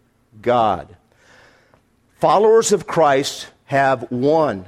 God. 0.43 0.97
Followers 2.19 2.73
of 2.73 2.89
Christ 2.89 3.47
have 3.67 4.11
one, 4.11 4.67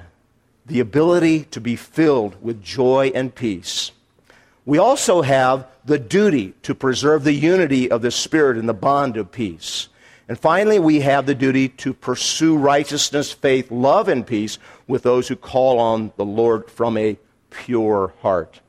the 0.67 0.79
ability 0.79 1.47
to 1.47 1.61
be 1.61 1.75
filled 1.75 2.41
with 2.41 2.63
joy 2.63 3.11
and 3.13 3.35
peace. 3.35 3.91
We 4.65 4.79
also 4.79 5.23
have 5.23 5.67
the 5.85 5.99
duty 5.99 6.55
to 6.63 6.77
preserve 6.77 7.25
the 7.25 7.33
unity 7.33 7.91
of 7.91 8.03
the 8.03 8.13
Spirit 8.13 8.57
in 8.57 8.67
the 8.67 8.73
bond 8.73 9.17
of 9.17 9.33
peace. 9.33 9.89
And 10.29 10.39
finally, 10.39 10.79
we 10.79 11.01
have 11.01 11.27
the 11.27 11.35
duty 11.35 11.69
to 11.71 11.93
pursue 11.93 12.57
righteousness, 12.57 13.33
faith, 13.33 13.69
love, 13.73 14.07
and 14.07 14.25
peace 14.25 14.61
with 14.87 15.03
those 15.03 15.27
who 15.27 15.35
call 15.35 15.81
on 15.81 16.13
the 16.17 16.25
Lord 16.25 16.71
from 16.71 16.97
a 16.97 17.19
pure 17.51 18.13
heart. 18.23 18.61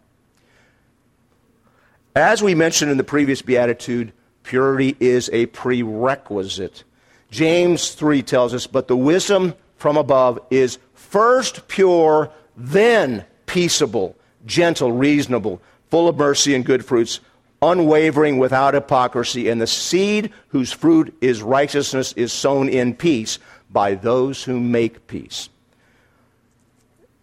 As 2.15 2.41
we 2.41 2.55
mentioned 2.55 2.89
in 2.89 2.97
the 2.97 3.03
previous 3.03 3.43
beatitude, 3.43 4.11
purity 4.41 4.97
is 4.99 5.29
a 5.31 5.45
prerequisite 5.45 6.83
James 7.31 7.91
3 7.91 8.21
tells 8.21 8.53
us, 8.53 8.67
but 8.67 8.87
the 8.87 8.95
wisdom 8.95 9.55
from 9.77 9.97
above 9.97 10.39
is 10.51 10.77
first 10.93 11.67
pure, 11.67 12.29
then 12.55 13.25
peaceable, 13.47 14.15
gentle, 14.45 14.91
reasonable, 14.91 15.61
full 15.89 16.07
of 16.07 16.17
mercy 16.17 16.53
and 16.53 16.65
good 16.65 16.85
fruits, 16.85 17.21
unwavering, 17.61 18.37
without 18.37 18.73
hypocrisy, 18.73 19.49
and 19.49 19.61
the 19.61 19.67
seed 19.67 20.31
whose 20.49 20.71
fruit 20.71 21.15
is 21.21 21.41
righteousness 21.41 22.11
is 22.13 22.33
sown 22.33 22.67
in 22.67 22.93
peace 22.93 23.39
by 23.69 23.95
those 23.95 24.43
who 24.43 24.59
make 24.59 25.07
peace. 25.07 25.49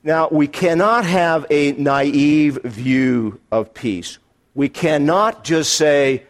Now, 0.02 0.28
we 0.30 0.46
cannot 0.46 1.04
have 1.04 1.44
a 1.50 1.72
naive 1.72 2.60
view 2.64 3.40
of 3.52 3.74
peace. 3.74 4.18
We 4.54 4.68
cannot 4.68 5.44
just 5.44 5.74
say, 5.74 6.22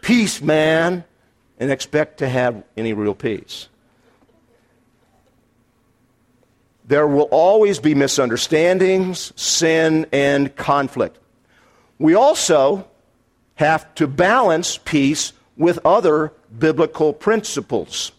Peace, 0.00 0.40
man, 0.40 1.04
and 1.58 1.70
expect 1.70 2.18
to 2.18 2.28
have 2.28 2.62
any 2.76 2.92
real 2.92 3.14
peace. 3.14 3.68
There 6.86 7.06
will 7.06 7.28
always 7.30 7.80
be 7.80 7.94
misunderstandings, 7.94 9.32
sin, 9.36 10.06
and 10.10 10.54
conflict. 10.56 11.18
We 11.98 12.14
also 12.14 12.88
have 13.56 13.94
to 13.96 14.06
balance 14.06 14.78
peace 14.78 15.32
with 15.56 15.80
other 15.84 16.32
biblical 16.56 17.12
principles. 17.12 18.12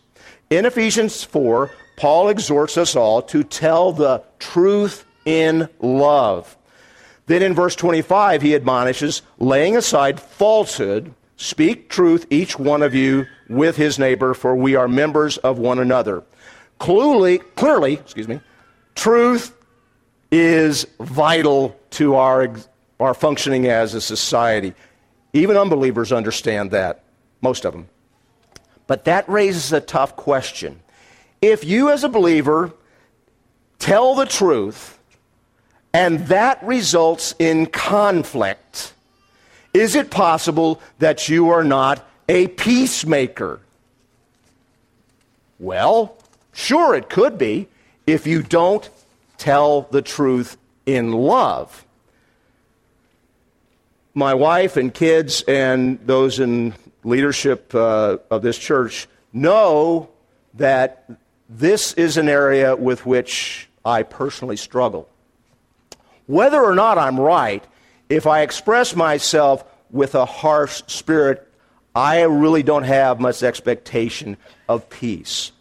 In 0.49 0.65
Ephesians 0.65 1.23
4, 1.23 1.71
Paul 1.95 2.29
exhorts 2.29 2.77
us 2.77 2.95
all 2.95 3.21
to 3.23 3.43
tell 3.43 3.91
the 3.91 4.23
truth 4.37 5.05
in 5.25 5.67
love. 5.79 6.57
Then 7.25 7.41
in 7.41 7.53
verse 7.53 7.75
25, 7.75 8.41
he 8.41 8.55
admonishes, 8.55 9.21
laying 9.37 9.77
aside 9.77 10.19
falsehood, 10.19 11.13
Speak 11.41 11.87
truth, 11.87 12.27
each 12.29 12.59
one 12.59 12.83
of 12.83 12.93
you, 12.93 13.25
with 13.47 13.77
his 13.77 13.97
neighbor, 13.97 14.33
for 14.33 14.57
we 14.57 14.75
are 14.75 14.89
members 14.89 15.37
of 15.37 15.57
one 15.57 15.79
another. 15.79 16.21
Clearly, 16.79 17.37
clearly, 17.37 17.93
excuse 17.93 18.27
me, 18.27 18.41
truth 18.93 19.55
is 20.33 20.85
vital 20.99 21.79
to 21.91 22.15
our, 22.15 22.53
our 22.99 23.13
functioning 23.13 23.67
as 23.67 23.93
a 23.93 24.01
society. 24.01 24.73
Even 25.31 25.55
unbelievers 25.55 26.11
understand 26.11 26.71
that, 26.71 27.05
most 27.39 27.63
of 27.63 27.71
them. 27.71 27.87
But 28.85 29.05
that 29.05 29.27
raises 29.29 29.71
a 29.71 29.79
tough 29.79 30.17
question. 30.17 30.81
If 31.41 31.63
you, 31.63 31.89
as 31.89 32.03
a 32.03 32.09
believer, 32.09 32.73
tell 33.79 34.13
the 34.13 34.25
truth, 34.25 34.99
and 35.93 36.19
that 36.27 36.61
results 36.61 37.33
in 37.39 37.67
conflict, 37.67 38.93
is 39.73 39.95
it 39.95 40.09
possible 40.09 40.81
that 40.99 41.29
you 41.29 41.49
are 41.49 41.63
not 41.63 42.05
a 42.27 42.47
peacemaker? 42.47 43.59
Well, 45.59 46.15
sure, 46.53 46.95
it 46.95 47.09
could 47.09 47.37
be 47.37 47.67
if 48.07 48.25
you 48.25 48.41
don't 48.41 48.89
tell 49.37 49.83
the 49.83 50.01
truth 50.01 50.57
in 50.85 51.11
love. 51.11 51.85
My 54.13 54.33
wife 54.33 54.77
and 54.77 54.93
kids 54.93 55.43
and 55.47 55.99
those 56.05 56.39
in 56.39 56.73
leadership 57.03 57.73
uh, 57.73 58.17
of 58.29 58.41
this 58.41 58.57
church 58.57 59.07
know 59.31 60.09
that 60.55 61.09
this 61.47 61.93
is 61.93 62.17
an 62.17 62.27
area 62.27 62.75
with 62.75 63.05
which 63.05 63.69
I 63.85 64.03
personally 64.03 64.57
struggle. 64.57 65.07
Whether 66.27 66.61
or 66.61 66.75
not 66.75 66.97
I'm 66.97 67.19
right, 67.19 67.63
if 68.09 68.25
I 68.25 68.41
express 68.41 68.95
myself 68.95 69.63
with 69.91 70.15
a 70.15 70.25
harsh 70.25 70.83
spirit, 70.87 71.47
I 71.95 72.21
really 72.21 72.63
don't 72.63 72.83
have 72.83 73.19
much 73.19 73.43
expectation 73.43 74.37
of 74.67 74.89
peace. 74.89 75.51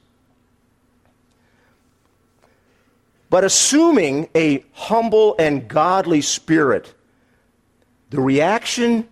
But 3.30 3.44
assuming 3.44 4.28
a 4.34 4.64
humble 4.72 5.36
and 5.38 5.68
godly 5.68 6.22
spirit, 6.22 6.94
the 8.10 8.20
reaction 8.20 9.06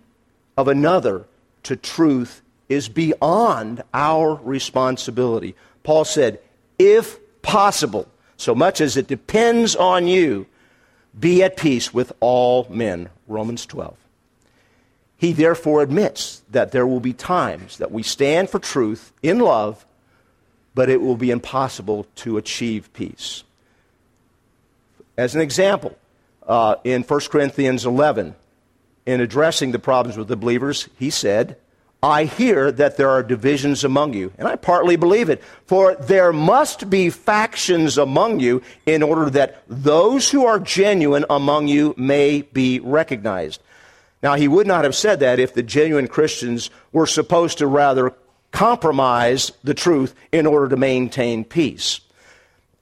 of 0.57 0.67
another 0.67 1.25
to 1.63 1.75
truth 1.75 2.41
is 2.67 2.89
beyond 2.89 3.83
our 3.93 4.35
responsibility. 4.43 5.55
Paul 5.83 6.03
said, 6.03 6.39
if 6.79 7.19
possible, 7.41 8.07
so 8.37 8.55
much 8.55 8.81
as 8.81 8.97
it 8.97 9.07
depends 9.07 9.75
on 9.75 10.07
you, 10.07 10.47
be 11.19 11.43
at 11.43 11.57
peace 11.57 11.93
with 11.93 12.11
all 12.19 12.67
men. 12.69 13.09
Romans 13.27 13.65
12. 13.65 13.97
He 15.17 15.33
therefore 15.33 15.81
admits 15.81 16.43
that 16.51 16.71
there 16.71 16.85
will 16.85 16.99
be 16.99 17.13
times 17.13 17.77
that 17.77 17.91
we 17.91 18.03
stand 18.03 18.49
for 18.49 18.59
truth 18.59 19.11
in 19.23 19.39
love, 19.39 19.85
but 20.75 20.89
it 20.89 21.01
will 21.01 21.17
be 21.17 21.31
impossible 21.31 22.05
to 22.17 22.37
achieve 22.37 22.93
peace. 22.93 23.43
As 25.17 25.33
an 25.33 25.41
example, 25.41 25.97
uh, 26.47 26.75
in 26.83 27.01
1 27.01 27.19
Corinthians 27.31 27.85
11, 27.85 28.35
in 29.07 29.21
addressing 29.21 29.71
the 29.71 29.79
problems 29.79 30.17
with 30.17 30.27
the 30.27 30.35
believers, 30.35 30.87
he 30.99 31.09
said, 31.09 31.57
I 32.01 32.25
hear 32.25 32.71
that 32.71 32.97
there 32.97 33.09
are 33.09 33.23
divisions 33.23 33.83
among 33.83 34.13
you. 34.13 34.31
And 34.37 34.47
I 34.47 34.55
partly 34.55 34.95
believe 34.95 35.29
it. 35.29 35.43
For 35.65 35.95
there 35.95 36.31
must 36.31 36.89
be 36.89 37.09
factions 37.09 37.97
among 37.97 38.39
you 38.39 38.61
in 38.85 39.01
order 39.01 39.29
that 39.31 39.63
those 39.67 40.29
who 40.29 40.45
are 40.45 40.59
genuine 40.59 41.25
among 41.29 41.67
you 41.67 41.95
may 41.97 42.43
be 42.43 42.79
recognized. 42.79 43.61
Now, 44.21 44.35
he 44.35 44.47
would 44.47 44.67
not 44.67 44.83
have 44.83 44.95
said 44.95 45.19
that 45.19 45.39
if 45.39 45.53
the 45.53 45.63
genuine 45.63 46.07
Christians 46.07 46.69
were 46.91 47.07
supposed 47.07 47.57
to 47.59 47.67
rather 47.67 48.13
compromise 48.51 49.51
the 49.63 49.73
truth 49.73 50.15
in 50.31 50.45
order 50.45 50.69
to 50.69 50.77
maintain 50.77 51.43
peace. 51.43 51.99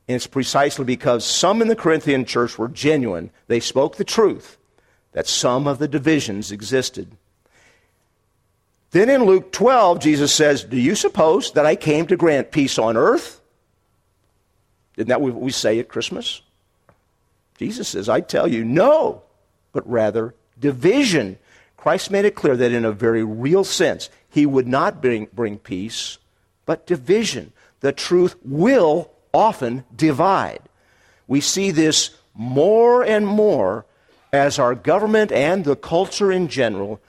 And 0.08 0.15
it's 0.15 0.28
precisely 0.28 0.86
because 0.86 1.25
some 1.25 1.62
in 1.62 1.67
the 1.67 1.75
Corinthian 1.75 2.25
church 2.25 2.58
were 2.58 2.67
genuine, 2.67 3.32
they 3.47 3.60
spoke 3.60 3.95
the 3.95 4.04
truth, 4.04 4.58
that 5.13 5.28
some 5.28 5.67
of 5.67 5.80
the 5.80 5.88
divisions 5.88 6.51
existed. 6.51 7.17
Then 8.91 9.10
in 9.10 9.26
Luke 9.26 9.52
12, 9.52 10.00
Jesus 10.00 10.34
says, 10.34 10.63
Do 10.63 10.78
you 10.78 10.95
suppose 10.95 11.52
that 11.52 11.65
I 11.65 11.76
came 11.76 12.08
to 12.08 12.15
grant 12.15 12.52
peace 12.52 12.80
on 12.80 12.95
earth? 12.95 13.41
Isn't 14.98 15.10
that 15.10 15.21
what 15.21 15.36
we 15.36 15.52
say 15.52 15.80
at 15.80 15.89
Christmas? 15.89 16.41
Jesus 17.58 17.89
says, 17.89 18.10
I 18.10 18.21
tell 18.21 18.48
you, 18.48 18.63
no, 18.63 19.24
but 19.71 19.89
rather 19.89 20.36
division. 20.60 21.38
Christ 21.78 22.12
made 22.12 22.26
it 22.26 22.36
clear 22.36 22.56
that 22.56 22.71
in 22.71 22.86
a 22.86 22.91
very 22.91 23.24
real 23.24 23.63
sense, 23.63 24.10
he 24.30 24.45
would 24.45 24.67
not 24.67 25.02
bring, 25.02 25.28
bring 25.34 25.58
peace, 25.58 26.17
but 26.65 26.88
division. 26.88 27.54
The 27.82 27.91
truth 27.91 28.36
will 28.43 29.12
often 29.34 29.84
divide. 29.95 30.62
We 31.28 31.41
see 31.41 31.71
this 31.71 32.15
more 32.34 33.04
and 33.04 33.28
more 33.28 33.86
as 34.32 34.60
our 34.60 34.76
government 34.76 35.32
and 35.32 35.63
the 35.63 35.76
culture 35.76 36.32
in 36.32 36.48
general 36.48 37.00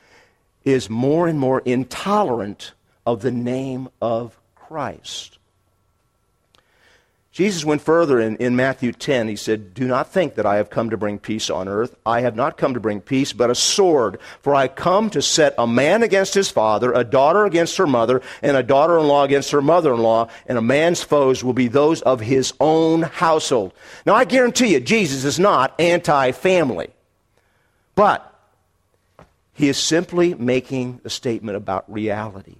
is 0.66 0.90
more 0.90 1.26
and 1.26 1.38
more 1.38 1.60
intolerant 1.60 2.72
of 3.06 3.22
the 3.22 3.30
name 3.30 3.88
of 4.02 4.38
Christ. 4.54 5.38
Jesus 7.30 7.66
went 7.66 7.82
further 7.82 8.18
in, 8.18 8.36
in 8.36 8.56
Matthew 8.56 8.92
10. 8.92 9.28
He 9.28 9.36
said, 9.36 9.74
Do 9.74 9.86
not 9.86 10.10
think 10.10 10.36
that 10.36 10.46
I 10.46 10.56
have 10.56 10.70
come 10.70 10.88
to 10.88 10.96
bring 10.96 11.18
peace 11.18 11.50
on 11.50 11.68
earth. 11.68 11.94
I 12.06 12.22
have 12.22 12.34
not 12.34 12.56
come 12.56 12.72
to 12.72 12.80
bring 12.80 13.02
peace, 13.02 13.34
but 13.34 13.50
a 13.50 13.54
sword. 13.54 14.18
For 14.40 14.54
I 14.54 14.68
come 14.68 15.10
to 15.10 15.20
set 15.20 15.54
a 15.58 15.66
man 15.66 16.02
against 16.02 16.32
his 16.32 16.50
father, 16.50 16.94
a 16.94 17.04
daughter 17.04 17.44
against 17.44 17.76
her 17.76 17.86
mother, 17.86 18.22
and 18.40 18.56
a 18.56 18.62
daughter 18.62 18.98
in 18.98 19.06
law 19.06 19.22
against 19.22 19.50
her 19.50 19.60
mother 19.60 19.92
in 19.92 20.00
law, 20.00 20.30
and 20.46 20.56
a 20.56 20.62
man's 20.62 21.02
foes 21.02 21.44
will 21.44 21.52
be 21.52 21.68
those 21.68 22.00
of 22.00 22.20
his 22.20 22.54
own 22.58 23.02
household. 23.02 23.74
Now, 24.06 24.14
I 24.14 24.24
guarantee 24.24 24.72
you, 24.72 24.80
Jesus 24.80 25.24
is 25.24 25.38
not 25.38 25.78
anti 25.78 26.32
family. 26.32 26.88
But 27.94 28.35
he 29.56 29.70
is 29.70 29.78
simply 29.78 30.34
making 30.34 31.00
a 31.02 31.10
statement 31.10 31.56
about 31.56 31.90
reality. 31.90 32.56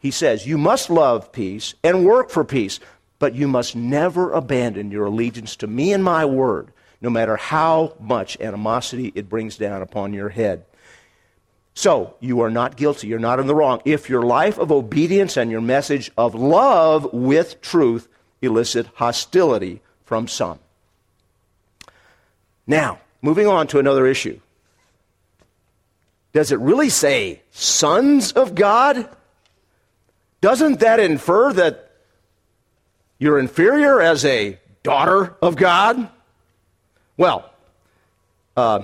He 0.00 0.10
says, 0.10 0.44
You 0.44 0.58
must 0.58 0.90
love 0.90 1.30
peace 1.30 1.74
and 1.84 2.04
work 2.04 2.30
for 2.30 2.44
peace, 2.44 2.80
but 3.20 3.36
you 3.36 3.46
must 3.46 3.76
never 3.76 4.32
abandon 4.32 4.90
your 4.90 5.06
allegiance 5.06 5.54
to 5.56 5.68
me 5.68 5.92
and 5.92 6.02
my 6.02 6.24
word, 6.24 6.72
no 7.00 7.10
matter 7.10 7.36
how 7.36 7.94
much 8.00 8.38
animosity 8.40 9.12
it 9.14 9.28
brings 9.28 9.56
down 9.56 9.82
upon 9.82 10.12
your 10.12 10.30
head. 10.30 10.64
So, 11.74 12.16
you 12.18 12.40
are 12.40 12.50
not 12.50 12.76
guilty. 12.76 13.06
You're 13.06 13.20
not 13.20 13.38
in 13.38 13.46
the 13.46 13.54
wrong. 13.54 13.80
If 13.84 14.10
your 14.10 14.22
life 14.22 14.58
of 14.58 14.72
obedience 14.72 15.36
and 15.36 15.48
your 15.48 15.60
message 15.60 16.10
of 16.16 16.34
love 16.34 17.12
with 17.12 17.60
truth 17.60 18.08
elicit 18.42 18.88
hostility 18.94 19.80
from 20.04 20.26
some. 20.26 20.58
Now, 22.66 22.98
moving 23.22 23.46
on 23.46 23.68
to 23.68 23.78
another 23.78 24.06
issue. 24.06 24.40
Does 26.34 26.50
it 26.50 26.58
really 26.58 26.88
say 26.90 27.40
sons 27.52 28.32
of 28.32 28.56
God? 28.56 29.08
Doesn't 30.40 30.80
that 30.80 30.98
infer 30.98 31.52
that 31.52 31.92
you're 33.18 33.38
inferior 33.38 34.00
as 34.00 34.24
a 34.24 34.58
daughter 34.82 35.36
of 35.40 35.54
God? 35.54 36.08
Well, 37.16 37.48
uh, 38.56 38.82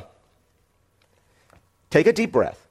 take 1.91 2.07
a 2.07 2.13
deep 2.13 2.31
breath. 2.31 2.69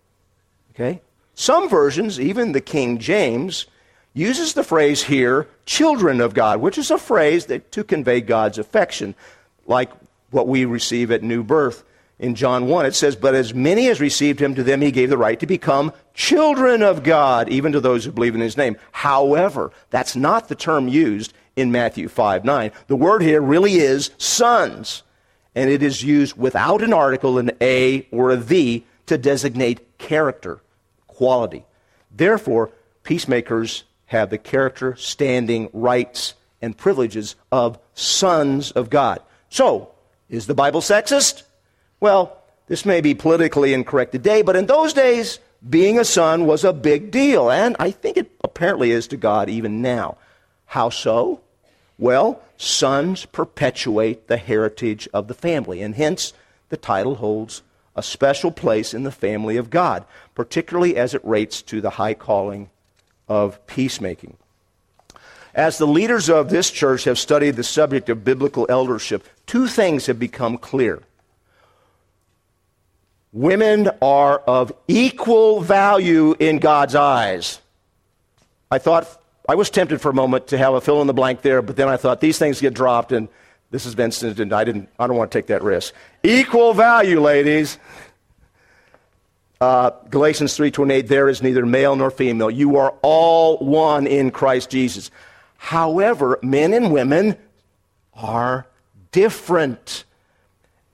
Okay? 0.71 1.01
Some 1.35 1.69
versions, 1.69 2.17
even 2.17 2.53
the 2.53 2.61
King 2.61 2.99
James, 2.99 3.65
uses 4.13 4.53
the 4.53 4.63
phrase 4.63 5.03
here, 5.03 5.49
children 5.65 6.21
of 6.21 6.33
God, 6.33 6.61
which 6.61 6.77
is 6.77 6.89
a 6.89 6.97
phrase 6.97 7.47
that, 7.47 7.73
to 7.73 7.83
convey 7.83 8.21
God's 8.21 8.57
affection, 8.57 9.13
like 9.67 9.91
what 10.31 10.47
we 10.47 10.63
receive 10.63 11.11
at 11.11 11.21
new 11.21 11.43
birth 11.43 11.83
in 12.19 12.35
John 12.35 12.67
1, 12.67 12.85
it 12.85 12.95
says, 12.95 13.15
But 13.15 13.33
as 13.33 13.53
many 13.53 13.87
as 13.87 14.01
received 14.01 14.41
him, 14.41 14.53
to 14.55 14.63
them 14.63 14.81
he 14.81 14.91
gave 14.91 15.09
the 15.09 15.17
right 15.17 15.39
to 15.39 15.45
become 15.45 15.93
children 16.13 16.83
of 16.83 17.01
God, 17.01 17.47
even 17.47 17.71
to 17.71 17.79
those 17.79 18.03
who 18.03 18.11
believe 18.11 18.35
in 18.35 18.41
his 18.41 18.57
name. 18.57 18.75
However, 18.91 19.71
that's 19.89 20.17
not 20.17 20.49
the 20.49 20.55
term 20.55 20.89
used 20.89 21.33
in 21.55 21.71
Matthew 21.71 22.09
5 22.09 22.43
9. 22.43 22.71
The 22.87 22.95
word 22.95 23.21
here 23.21 23.41
really 23.41 23.75
is 23.75 24.11
sons, 24.17 25.03
and 25.55 25.69
it 25.69 25.81
is 25.81 26.03
used 26.03 26.37
without 26.37 26.81
an 26.81 26.91
article, 26.93 27.37
an 27.37 27.51
a 27.61 28.05
or 28.11 28.31
a 28.31 28.37
the, 28.37 28.83
to 29.05 29.17
designate 29.17 29.97
character, 29.97 30.59
quality. 31.07 31.63
Therefore, 32.11 32.71
peacemakers 33.03 33.85
have 34.07 34.29
the 34.29 34.37
character, 34.37 34.95
standing, 34.97 35.69
rights, 35.71 36.33
and 36.61 36.77
privileges 36.77 37.37
of 37.49 37.79
sons 37.93 38.71
of 38.71 38.89
God. 38.89 39.21
So, 39.49 39.91
is 40.29 40.47
the 40.47 40.53
Bible 40.53 40.81
sexist? 40.81 41.43
Well, 41.99 42.37
this 42.67 42.85
may 42.85 43.01
be 43.01 43.13
politically 43.13 43.73
incorrect 43.73 44.11
today, 44.11 44.41
but 44.41 44.55
in 44.55 44.67
those 44.67 44.93
days, 44.93 45.39
being 45.67 45.99
a 45.99 46.05
son 46.05 46.45
was 46.45 46.63
a 46.63 46.71
big 46.71 47.11
deal, 47.11 47.51
and 47.51 47.75
I 47.79 47.91
think 47.91 48.15
it 48.15 48.31
apparently 48.43 48.91
is 48.91 49.07
to 49.07 49.17
God 49.17 49.49
even 49.49 49.81
now. 49.81 50.17
How 50.67 50.89
so? 50.89 51.41
Well, 51.97 52.41
sons 52.57 53.25
perpetuate 53.25 54.27
the 54.27 54.37
heritage 54.37 55.09
of 55.13 55.27
the 55.27 55.33
family, 55.33 55.81
and 55.81 55.95
hence 55.95 56.31
the 56.69 56.77
title 56.77 57.15
holds 57.15 57.61
a 57.95 58.03
special 58.03 58.51
place 58.51 58.93
in 58.93 59.03
the 59.03 59.11
family 59.11 59.57
of 59.57 59.69
God, 59.69 60.05
particularly 60.35 60.95
as 60.95 61.13
it 61.13 61.25
relates 61.25 61.61
to 61.63 61.81
the 61.81 61.89
high 61.91 62.13
calling 62.13 62.69
of 63.27 63.65
peacemaking. 63.67 64.37
As 65.53 65.77
the 65.77 65.87
leaders 65.87 66.29
of 66.29 66.49
this 66.49 66.71
church 66.71 67.03
have 67.03 67.19
studied 67.19 67.57
the 67.57 67.63
subject 67.63 68.07
of 68.07 68.23
biblical 68.23 68.65
eldership, 68.69 69.27
two 69.45 69.67
things 69.67 70.05
have 70.05 70.19
become 70.19 70.57
clear. 70.57 71.01
Women 73.31 73.89
are 74.01 74.39
of 74.39 74.71
equal 74.87 75.61
value 75.61 76.35
in 76.39 76.57
God's 76.57 76.95
eyes. 76.95 77.61
I 78.71 78.79
thought, 78.79 79.07
I 79.47 79.55
was 79.55 79.69
tempted 79.69 80.01
for 80.01 80.09
a 80.09 80.13
moment 80.13 80.47
to 80.47 80.57
have 80.57 80.73
a 80.73 80.81
fill 80.81 81.01
in 81.01 81.07
the 81.07 81.13
blank 81.13 81.41
there, 81.41 81.61
but 81.61 81.75
then 81.75 81.87
I 81.87 81.97
thought 81.97 82.21
these 82.21 82.39
things 82.39 82.59
get 82.59 82.73
dropped 82.73 83.11
and 83.11 83.27
this 83.71 83.85
is 83.85 83.93
Vincent 83.93 84.39
and 84.39 84.51
I 84.51 84.63
didn't, 84.63 84.89
I 84.97 85.05
don't 85.05 85.15
want 85.15 85.31
to 85.31 85.37
take 85.37 85.47
that 85.47 85.63
risk. 85.63 85.93
Equal 86.23 86.73
value, 86.73 87.19
ladies. 87.19 87.77
Uh, 89.61 89.91
Galatians 90.09 90.57
3.28, 90.57 91.07
there 91.07 91.29
is 91.29 91.43
neither 91.43 91.65
male 91.65 91.95
nor 91.95 92.09
female. 92.09 92.49
You 92.49 92.77
are 92.77 92.95
all 93.01 93.57
one 93.57 94.07
in 94.07 94.31
Christ 94.31 94.69
Jesus. 94.69 95.11
However, 95.57 96.39
men 96.41 96.73
and 96.73 96.91
women 96.91 97.35
are 98.13 98.65
different 99.11 100.05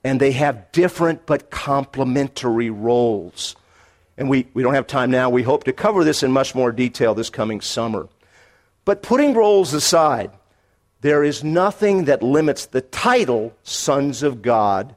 and 0.06 0.20
they 0.20 0.30
have 0.30 0.70
different 0.70 1.26
but 1.26 1.50
complementary 1.50 2.70
roles. 2.70 3.56
And 4.16 4.30
we, 4.30 4.46
we 4.54 4.62
don't 4.62 4.74
have 4.74 4.86
time 4.86 5.10
now. 5.10 5.30
We 5.30 5.42
hope 5.42 5.64
to 5.64 5.72
cover 5.72 6.04
this 6.04 6.22
in 6.22 6.30
much 6.30 6.54
more 6.54 6.70
detail 6.70 7.12
this 7.12 7.28
coming 7.28 7.60
summer. 7.60 8.08
But 8.84 9.02
putting 9.02 9.34
roles 9.34 9.74
aside, 9.74 10.30
there 11.00 11.24
is 11.24 11.42
nothing 11.42 12.04
that 12.04 12.22
limits 12.22 12.66
the 12.66 12.82
title 12.82 13.52
sons 13.64 14.22
of 14.22 14.42
God 14.42 14.94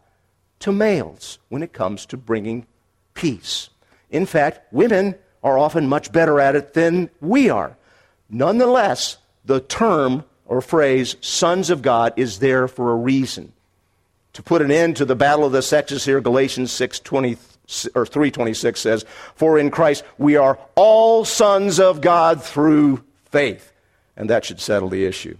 to 0.60 0.72
males 0.72 1.39
when 1.49 1.64
it 1.64 1.74
comes 1.74 2.05
to 2.05 2.16
bringing 2.16 2.68
peace. 3.16 3.72
In 4.12 4.28
fact, 4.28 4.72
women 4.72 5.16
are 5.41 5.57
often 5.57 5.89
much 5.89 6.12
better 6.12 6.39
at 6.39 6.55
it 6.55 6.76
than 6.76 7.10
we 7.20 7.49
are. 7.49 7.76
Nonetheless, 8.30 9.18
the 9.43 9.60
term 9.60 10.24
or 10.45 10.62
phrase 10.62 11.16
sons 11.20 11.72
of 11.72 11.82
God 11.82 12.14
is 12.16 12.38
there 12.38 12.68
for 12.68 12.91
a 12.91 12.95
reason. 12.95 13.53
To 14.34 14.43
put 14.43 14.61
an 14.61 14.71
end 14.71 14.95
to 14.97 15.05
the 15.05 15.15
battle 15.15 15.45
of 15.45 15.51
the 15.51 15.61
sexes 15.61 16.05
here, 16.05 16.21
Galatians 16.21 16.71
6 16.71 16.99
20, 16.99 17.38
or 17.95 18.05
326 18.05 18.80
says, 18.80 19.05
For 19.36 19.57
in 19.57 19.71
Christ 19.71 20.03
we 20.17 20.36
are 20.36 20.59
all 20.75 21.25
sons 21.25 21.80
of 21.80 22.01
God 22.01 22.43
through 22.43 23.03
faith. 23.25 23.71
And 24.15 24.30
that 24.30 24.45
should 24.45 24.59
settle 24.59 24.89
the 24.89 25.05
issue. 25.05 25.38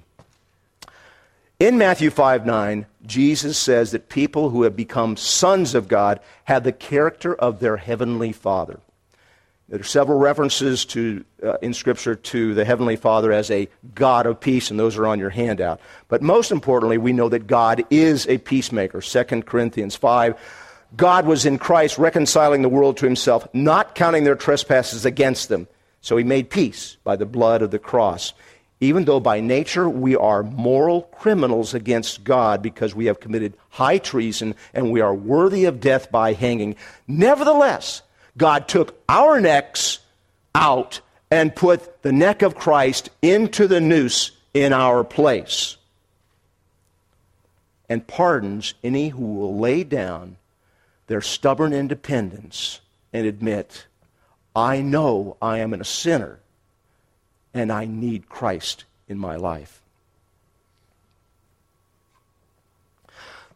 In 1.60 1.78
Matthew 1.78 2.10
5 2.10 2.46
9, 2.46 2.86
Jesus 3.06 3.58
says 3.58 3.92
that 3.92 4.08
people 4.08 4.50
who 4.50 4.64
have 4.64 4.76
become 4.76 5.18
sons 5.18 5.76
of 5.76 5.90
God 5.90 6.22
have 6.46 6.64
the 6.64 6.72
character 6.72 7.36
of 7.36 7.60
their 7.60 7.78
heavenly 7.78 8.32
Father. 8.32 8.80
There 9.70 9.80
are 9.80 9.84
several 9.84 10.18
references 10.18 10.84
to, 10.86 11.24
uh, 11.44 11.58
in 11.62 11.76
Scripture 11.76 12.16
to 12.16 12.56
the 12.56 12.66
Heavenly 12.66 12.96
Father 12.96 13.32
as 13.32 13.52
a 13.52 13.70
God 13.94 14.26
of 14.26 14.40
peace, 14.40 14.72
and 14.72 14.80
those 14.80 14.98
are 14.98 15.06
on 15.06 15.20
your 15.20 15.30
handout. 15.30 15.80
But 16.08 16.24
most 16.24 16.52
importantly, 16.52 16.98
we 16.98 17.14
know 17.14 17.30
that 17.30 17.46
God 17.46 17.86
is 17.92 18.28
a 18.28 18.40
peacemaker. 18.40 19.00
2 19.00 19.44
Corinthians 19.44 19.96
5. 19.96 20.36
God 20.98 21.28
was 21.28 21.46
in 21.46 21.60
Christ 21.60 22.00
reconciling 22.00 22.64
the 22.64 22.70
world 22.70 22.98
to 22.98 23.06
himself, 23.06 23.48
not 23.54 23.94
counting 23.94 24.24
their 24.24 24.36
trespasses 24.36 25.06
against 25.06 25.50
them. 25.50 25.68
So 26.02 26.18
he 26.18 26.24
made 26.24 26.50
peace 26.50 26.98
by 27.04 27.16
the 27.16 27.28
blood 27.28 27.62
of 27.62 27.70
the 27.70 27.78
cross. 27.78 28.34
Even 28.80 29.06
though 29.06 29.20
by 29.20 29.40
nature 29.40 29.88
we 29.88 30.16
are 30.16 30.42
moral 30.42 31.04
criminals 31.04 31.76
against 31.76 32.24
God 32.24 32.64
because 32.64 32.96
we 32.96 33.06
have 33.06 33.20
committed 33.20 33.54
high 33.70 34.00
treason 34.00 34.56
and 34.74 34.92
we 34.92 35.02
are 35.02 35.14
worthy 35.14 35.66
of 35.66 35.80
death 35.80 36.10
by 36.10 36.34
hanging, 36.34 36.76
nevertheless, 37.08 38.02
God 38.40 38.68
took 38.68 39.00
our 39.08 39.40
necks 39.40 40.00
out 40.56 41.02
and 41.30 41.56
put 41.56 42.02
the 42.02 42.12
neck 42.12 42.42
of 42.42 42.56
Christ 42.56 43.10
into 43.22 43.68
the 43.68 43.82
noose 43.82 44.32
in 44.54 44.74
our 44.74 45.04
place 45.04 45.78
and 47.90 48.06
pardons 48.08 48.76
any 48.84 49.10
who 49.10 49.34
will 49.34 49.58
lay 49.58 49.84
down 49.84 50.38
their 51.08 51.22
stubborn 51.22 51.74
independence 51.74 52.82
and 53.12 53.26
admit, 53.26 53.88
I 54.56 54.82
know 54.82 55.38
I 55.42 55.60
am 55.60 55.74
a 55.74 55.84
sinner 55.84 56.40
and 57.54 57.72
I 57.72 57.86
need 57.86 58.30
Christ 58.30 58.86
in 59.08 59.18
my 59.18 59.36
life. 59.36 59.82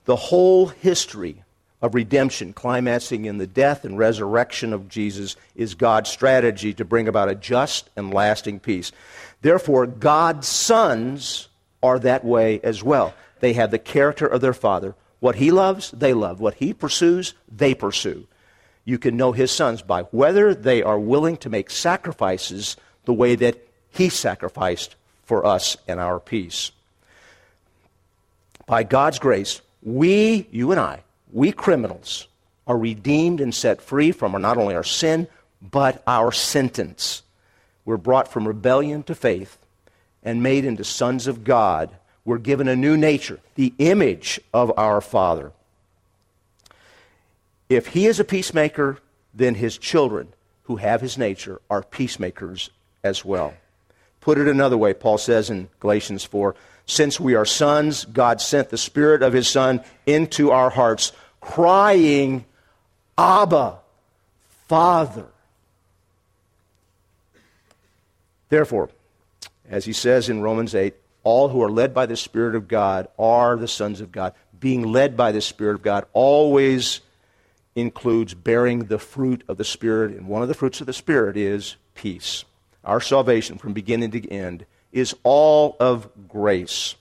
The 0.06 0.16
whole 0.16 0.68
history 0.68 1.43
of 1.84 1.94
redemption, 1.94 2.54
climaxing 2.54 3.26
in 3.26 3.38
the 3.38 3.46
death 3.46 3.84
and 3.84 3.98
resurrection 3.98 4.72
of 4.72 4.88
Jesus, 4.88 5.36
is 5.54 5.76
God's 5.76 6.10
strategy 6.10 6.74
to 6.74 6.86
bring 6.86 7.10
about 7.10 7.28
a 7.28 7.36
just 7.36 7.90
and 7.98 8.14
lasting 8.14 8.62
peace. 8.62 8.94
Therefore, 9.42 9.86
God's 9.86 10.48
sons 10.48 11.50
are 11.84 12.00
that 12.00 12.24
way 12.24 12.62
as 12.62 12.82
well. 12.82 13.14
They 13.42 13.52
have 13.54 13.70
the 13.70 13.78
character 13.78 14.26
of 14.26 14.40
their 14.40 14.54
Father. 14.54 14.96
What 15.20 15.36
He 15.36 15.52
loves, 15.52 15.92
they 15.92 16.14
love. 16.14 16.40
What 16.40 16.54
He 16.56 16.74
pursues, 16.74 17.34
they 17.52 17.76
pursue. 17.76 18.28
You 18.86 18.98
can 18.98 19.18
know 19.18 19.34
His 19.34 19.52
sons 19.52 19.82
by 19.82 20.04
whether 20.04 20.56
they 20.56 20.82
are 20.84 21.00
willing 21.00 21.36
to 21.38 21.50
make 21.50 21.70
sacrifices 21.70 22.78
the 23.04 23.14
way 23.14 23.36
that 23.36 23.68
He 23.90 24.08
sacrificed 24.08 24.96
for 25.26 25.46
us 25.46 25.76
and 25.86 26.00
our 26.00 26.22
peace. 26.22 26.72
By 28.68 28.84
God's 28.84 29.20
grace, 29.20 29.62
we, 29.82 30.48
you 30.50 30.72
and 30.72 30.80
I, 30.80 31.04
we 31.34 31.52
criminals 31.52 32.28
are 32.66 32.78
redeemed 32.78 33.42
and 33.42 33.54
set 33.54 33.82
free 33.82 34.12
from 34.12 34.40
not 34.42 34.58
only 34.58 34.76
our 34.76 34.84
sin, 34.84 35.28
but 35.62 36.02
our 36.08 36.32
sentence. 36.32 37.24
We're 37.86 37.98
brought 37.98 38.28
from 38.28 38.48
rebellion 38.48 39.04
to 39.04 39.16
faith 39.16 39.58
and 40.24 40.42
made 40.42 40.66
into 40.66 40.84
sons 40.84 41.28
of 41.28 41.44
God. 41.44 41.90
We're 42.24 42.38
given 42.38 42.68
a 42.68 42.76
new 42.76 42.96
nature, 42.96 43.40
the 43.56 43.74
image 43.80 44.40
of 44.54 44.72
our 44.78 45.02
Father. 45.02 45.52
If 47.68 47.88
he 47.88 48.06
is 48.06 48.20
a 48.20 48.24
peacemaker, 48.24 49.00
then 49.34 49.56
his 49.56 49.78
children 49.78 50.30
who 50.64 50.78
have 50.78 51.02
his 51.02 51.18
nature 51.18 51.60
are 51.70 51.84
peacemakers 51.84 52.70
as 53.04 53.26
well. 53.26 53.54
Put 54.22 54.38
it 54.38 54.48
another 54.48 54.78
way, 54.78 54.94
Paul 54.94 55.18
says 55.18 55.50
in 55.50 55.68
Galatians 55.82 56.24
4 56.24 56.56
Since 56.86 57.20
we 57.20 57.36
are 57.36 57.46
sons, 57.46 58.06
God 58.06 58.40
sent 58.40 58.70
the 58.70 58.78
Spirit 58.78 59.22
of 59.22 59.34
his 59.34 59.50
Son 59.50 59.84
into 60.06 60.52
our 60.52 60.70
hearts 60.70 61.12
crying, 61.44 62.46
Abba, 63.18 63.80
Father. 64.68 65.28
Therefore, 68.50 68.90
as 69.70 69.86
he 69.86 69.94
says 69.94 70.30
in 70.30 70.42
Romans 70.42 70.76
8, 70.76 70.94
all 71.24 71.50
who 71.50 71.62
are 71.62 71.72
led 71.72 71.94
by 71.94 72.06
the 72.06 72.18
Spirit 72.18 72.56
of 72.56 72.68
God 72.68 73.08
are 73.18 73.56
the 73.56 73.68
sons 73.68 74.02
of 74.02 74.12
God. 74.12 74.34
Being 74.60 74.84
led 74.84 75.16
by 75.16 75.32
the 75.32 75.42
Spirit 75.42 75.76
of 75.76 75.82
God 75.82 76.06
always 76.14 77.02
includes 77.76 78.34
bearing 78.34 78.86
the 78.86 79.00
fruit 79.00 79.44
of 79.48 79.58
the 79.58 79.64
Spirit, 79.64 80.12
and 80.12 80.28
one 80.28 80.42
of 80.42 80.48
the 80.48 80.54
fruits 80.54 80.82
of 80.82 80.88
the 80.88 80.94
Spirit 80.94 81.38
is 81.38 81.76
peace. 81.96 82.46
Our 82.84 83.02
salvation 83.02 83.58
from 83.58 83.74
beginning 83.74 84.12
to 84.12 84.30
end 84.30 84.66
is 84.92 85.16
all 85.24 85.76
of 85.80 86.10
grace. 86.28 86.96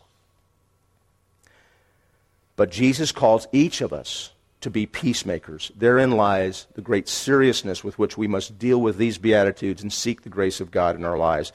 But 2.56 2.70
Jesus 2.70 3.12
calls 3.12 3.46
each 3.52 3.80
of 3.80 3.92
us 3.92 4.32
to 4.60 4.70
be 4.70 4.86
peacemakers. 4.86 5.72
Therein 5.76 6.12
lies 6.12 6.66
the 6.74 6.82
great 6.82 7.08
seriousness 7.08 7.82
with 7.82 7.98
which 7.98 8.16
we 8.16 8.28
must 8.28 8.58
deal 8.58 8.80
with 8.80 8.96
these 8.96 9.18
Beatitudes 9.18 9.82
and 9.82 9.92
seek 9.92 10.22
the 10.22 10.28
grace 10.28 10.60
of 10.60 10.70
God 10.70 10.96
in 10.96 11.04
our 11.04 11.18
lives. 11.18 11.52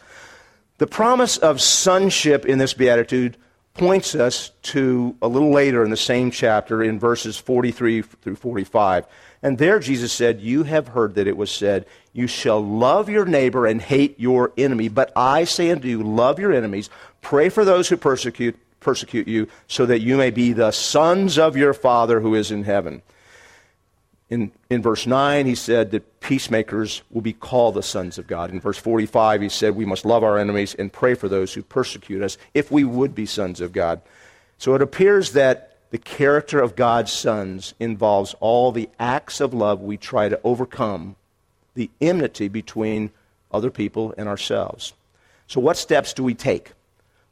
The 0.77 0.87
promise 0.87 1.37
of 1.37 1.61
sonship 1.61 2.45
in 2.45 2.57
this 2.57 2.73
Beatitude 2.73 3.37
points 3.73 4.15
us 4.15 4.51
to 4.63 5.15
a 5.21 5.27
little 5.27 5.51
later 5.51 5.83
in 5.83 5.91
the 5.91 5.97
same 5.97 6.31
chapter 6.31 6.83
in 6.83 6.99
verses 6.99 7.37
43 7.37 8.01
through 8.01 8.35
45. 8.35 9.05
And 9.41 9.57
there 9.57 9.79
Jesus 9.79 10.11
said, 10.11 10.41
You 10.41 10.63
have 10.63 10.89
heard 10.89 11.15
that 11.15 11.27
it 11.27 11.37
was 11.37 11.51
said, 11.51 11.85
You 12.11 12.27
shall 12.27 12.63
love 12.63 13.09
your 13.09 13.25
neighbor 13.25 13.65
and 13.65 13.81
hate 13.81 14.19
your 14.19 14.51
enemy. 14.57 14.89
But 14.89 15.11
I 15.15 15.45
say 15.45 15.71
unto 15.71 15.87
you, 15.87 16.03
love 16.03 16.39
your 16.39 16.51
enemies, 16.51 16.89
pray 17.21 17.49
for 17.49 17.63
those 17.63 17.87
who 17.87 17.97
persecute 17.97 18.57
persecute 18.80 19.28
you, 19.28 19.47
so 19.67 19.86
that 19.86 20.01
you 20.01 20.17
may 20.17 20.32
be 20.32 20.53
the 20.53 20.71
sons 20.71 21.38
of 21.38 21.57
your 21.57 21.73
Father 21.73 22.19
who 22.19 22.36
is 22.36 22.51
in 22.51 22.63
heaven. 22.63 23.01
In, 24.30 24.51
in 24.69 24.82
verse 24.82 25.07
9, 25.07 25.45
he 25.45 25.55
said 25.55 25.91
that 25.91 26.19
peacemakers 26.19 27.01
will 27.09 27.21
be 27.21 27.34
called 27.34 27.75
the 27.75 27.84
sons 27.84 28.17
of 28.17 28.28
God. 28.28 28.51
In 28.51 28.59
verse 28.59 28.78
45, 28.78 29.41
he 29.41 29.49
said 29.49 29.75
we 29.75 29.86
must 29.86 30.03
love 30.03 30.23
our 30.23 30.38
enemies 30.38 30.75
and 30.75 30.91
pray 30.91 31.13
for 31.13 31.30
those 31.30 31.53
who 31.53 31.61
persecute 31.61 32.21
us 32.21 32.38
if 32.53 32.69
we 32.69 32.84
would 32.84 33.15
be 33.15 33.25
sons 33.25 33.61
of 33.61 33.71
God. 33.71 34.01
So 34.57 34.75
it 34.75 34.82
appears 34.82 35.32
that 35.32 35.78
the 35.91 35.97
character 35.97 36.59
of 36.59 36.75
God's 36.75 37.11
sons 37.13 37.73
involves 37.80 38.36
all 38.41 38.71
the 38.71 38.89
acts 38.99 39.39
of 39.39 39.53
love 39.53 39.82
we 39.82 39.95
try 39.95 40.28
to 40.28 40.39
overcome 40.43 41.15
the 41.75 41.89
enmity 42.01 42.49
between 42.49 43.11
other 43.51 43.69
people 43.69 44.13
and 44.17 44.28
ourselves. 44.28 44.93
So, 45.47 45.61
what 45.61 45.78
steps 45.78 46.11
do 46.13 46.23
we 46.23 46.34
take? 46.34 46.73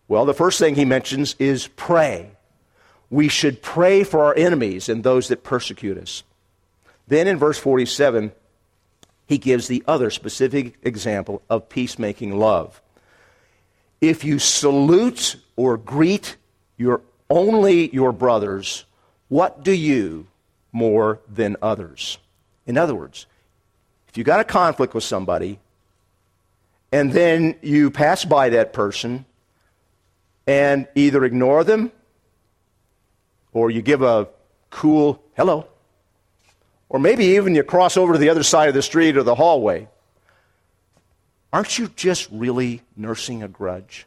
Well, 0.08 0.26
the 0.26 0.34
first 0.34 0.60
thing 0.60 0.76
he 0.76 0.86
mentions 0.86 1.36
is 1.40 1.68
pray. 1.76 2.32
We 3.10 3.28
should 3.28 3.62
pray 3.62 4.04
for 4.04 4.24
our 4.24 4.36
enemies 4.36 4.90
and 4.90 5.04
those 5.04 5.28
that 5.30 5.44
persecute 5.44 5.98
us. 5.98 6.24
Then 7.08 7.28
in 7.28 7.38
verse 7.38 7.58
47, 7.58 8.32
he 9.28 9.38
gives 9.38 9.68
the 9.68 9.84
other 9.88 10.10
specific 10.10 10.76
example 10.84 11.42
of 11.50 11.70
peacemaking 11.70 12.38
love. 12.38 12.82
If 14.02 14.24
you 14.24 14.40
salute 14.40 15.38
or 15.56 15.78
greet 15.78 16.38
your 16.78 17.02
only 17.30 17.94
your 17.94 18.12
brothers, 18.12 18.86
what 19.30 19.64
do 19.64 19.72
you 19.72 20.28
more 20.72 21.20
than 21.28 21.58
others? 21.62 22.20
In 22.68 22.78
other 22.78 22.94
words, 22.94 23.26
if 24.08 24.18
you 24.18 24.24
got 24.24 24.40
a 24.40 24.44
conflict 24.44 24.94
with 24.94 25.04
somebody 25.04 25.60
and 26.92 27.12
then 27.12 27.56
you 27.62 27.90
pass 27.90 28.26
by 28.26 28.50
that 28.50 28.74
person 28.74 29.26
and 30.48 30.88
either 30.96 31.24
ignore 31.24 31.64
them 31.64 31.92
or 33.54 33.72
you 33.72 33.82
give 33.82 34.02
a 34.02 34.28
cool 34.70 35.24
hello, 35.38 35.66
or 36.90 37.00
maybe 37.00 37.26
even 37.26 37.56
you 37.56 37.64
cross 37.64 37.98
over 37.98 38.14
to 38.14 38.20
the 38.20 38.30
other 38.30 38.44
side 38.44 38.68
of 38.68 38.76
the 38.76 38.82
street 38.82 39.18
or 39.18 39.24
the 39.24 39.36
hallway. 39.36 39.88
Aren't 41.54 41.80
you 41.80 41.88
just 41.96 42.28
really 42.32 42.82
nursing 42.98 43.42
a 43.42 43.48
grudge? 43.48 44.06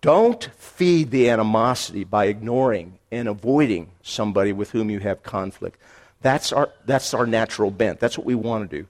Don't 0.00 0.44
feed 0.56 1.10
the 1.10 1.28
animosity 1.30 2.04
by 2.04 2.26
ignoring 2.26 3.00
and 3.10 3.26
avoiding 3.26 3.90
somebody 4.02 4.52
with 4.52 4.70
whom 4.70 4.88
you 4.88 5.00
have 5.00 5.24
conflict. 5.24 5.80
That's 6.22 6.52
our, 6.52 6.70
that's 6.84 7.12
our 7.12 7.26
natural 7.26 7.72
bent. 7.72 7.98
That's 7.98 8.16
what 8.16 8.24
we 8.24 8.36
want 8.36 8.70
to 8.70 8.82
do. 8.82 8.86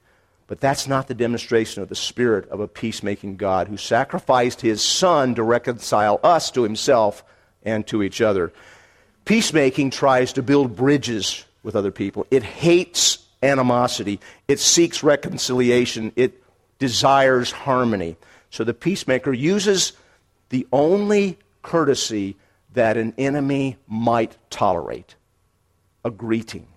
But 0.46 0.60
that's 0.60 0.86
not 0.86 1.08
the 1.08 1.14
demonstration 1.14 1.82
of 1.82 1.88
the 1.88 1.96
Spirit 1.96 2.48
of 2.50 2.60
a 2.60 2.68
peacemaking 2.68 3.36
God 3.36 3.68
who 3.68 3.76
sacrificed 3.76 4.60
his 4.60 4.80
Son 4.80 5.34
to 5.34 5.42
reconcile 5.42 6.20
us 6.22 6.50
to 6.52 6.62
himself 6.62 7.24
and 7.64 7.86
to 7.88 8.02
each 8.02 8.20
other. 8.20 8.52
Peacemaking 9.24 9.90
tries 9.90 10.32
to 10.34 10.42
build 10.42 10.76
bridges 10.76 11.44
with 11.64 11.74
other 11.74 11.90
people, 11.90 12.26
it 12.30 12.44
hates 12.44 13.18
animosity, 13.42 14.20
it 14.46 14.60
seeks 14.60 15.02
reconciliation, 15.02 16.12
it 16.14 16.40
desires 16.78 17.50
harmony. 17.50 18.16
So 18.50 18.62
the 18.62 18.72
peacemaker 18.72 19.32
uses 19.32 19.92
the 20.50 20.66
only 20.72 21.38
courtesy 21.62 22.36
that 22.74 22.96
an 22.96 23.14
enemy 23.18 23.78
might 23.88 24.36
tolerate 24.48 25.16
a 26.04 26.10
greeting. 26.10 26.68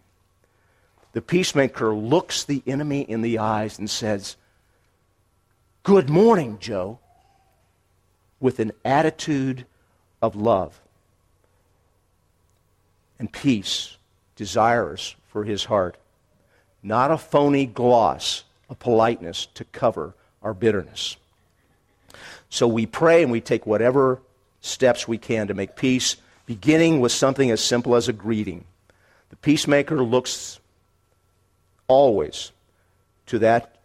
The 1.14 1.22
peacemaker 1.22 1.94
looks 1.94 2.44
the 2.44 2.62
enemy 2.68 3.02
in 3.02 3.22
the 3.22 3.40
eyes 3.40 3.80
and 3.80 3.90
says, 3.90 4.36
Good 5.84 6.10
morning, 6.10 6.58
Joe, 6.60 7.00
with 8.40 8.60
an 8.60 8.72
attitude 8.86 9.66
of 10.22 10.36
love 10.36 10.80
and 13.18 13.32
peace, 13.32 13.98
desirous 14.36 15.16
for 15.28 15.44
his 15.44 15.66
heart, 15.66 15.98
not 16.84 17.12
a 17.12 17.18
phony 17.18 17.66
gloss 17.66 18.44
of 18.70 18.80
politeness 18.80 19.48
to 19.56 19.66
cover 19.66 20.14
our 20.44 20.54
bitterness. 20.54 21.18
So 22.50 22.68
we 22.68 22.86
pray 22.86 23.24
and 23.24 23.32
we 23.32 23.42
take 23.42 23.66
whatever 23.66 24.20
steps 24.62 25.08
we 25.08 25.18
can 25.18 25.48
to 25.48 25.54
make 25.54 25.76
peace, 25.76 26.18
beginning 26.46 27.00
with 27.00 27.12
something 27.12 27.52
as 27.52 27.64
simple 27.64 27.96
as 27.96 28.08
a 28.08 28.14
greeting. 28.14 28.66
The 29.30 29.36
peacemaker 29.38 30.02
looks 30.02 30.60
always 31.90 32.54
to 33.26 33.40
that 33.40 33.76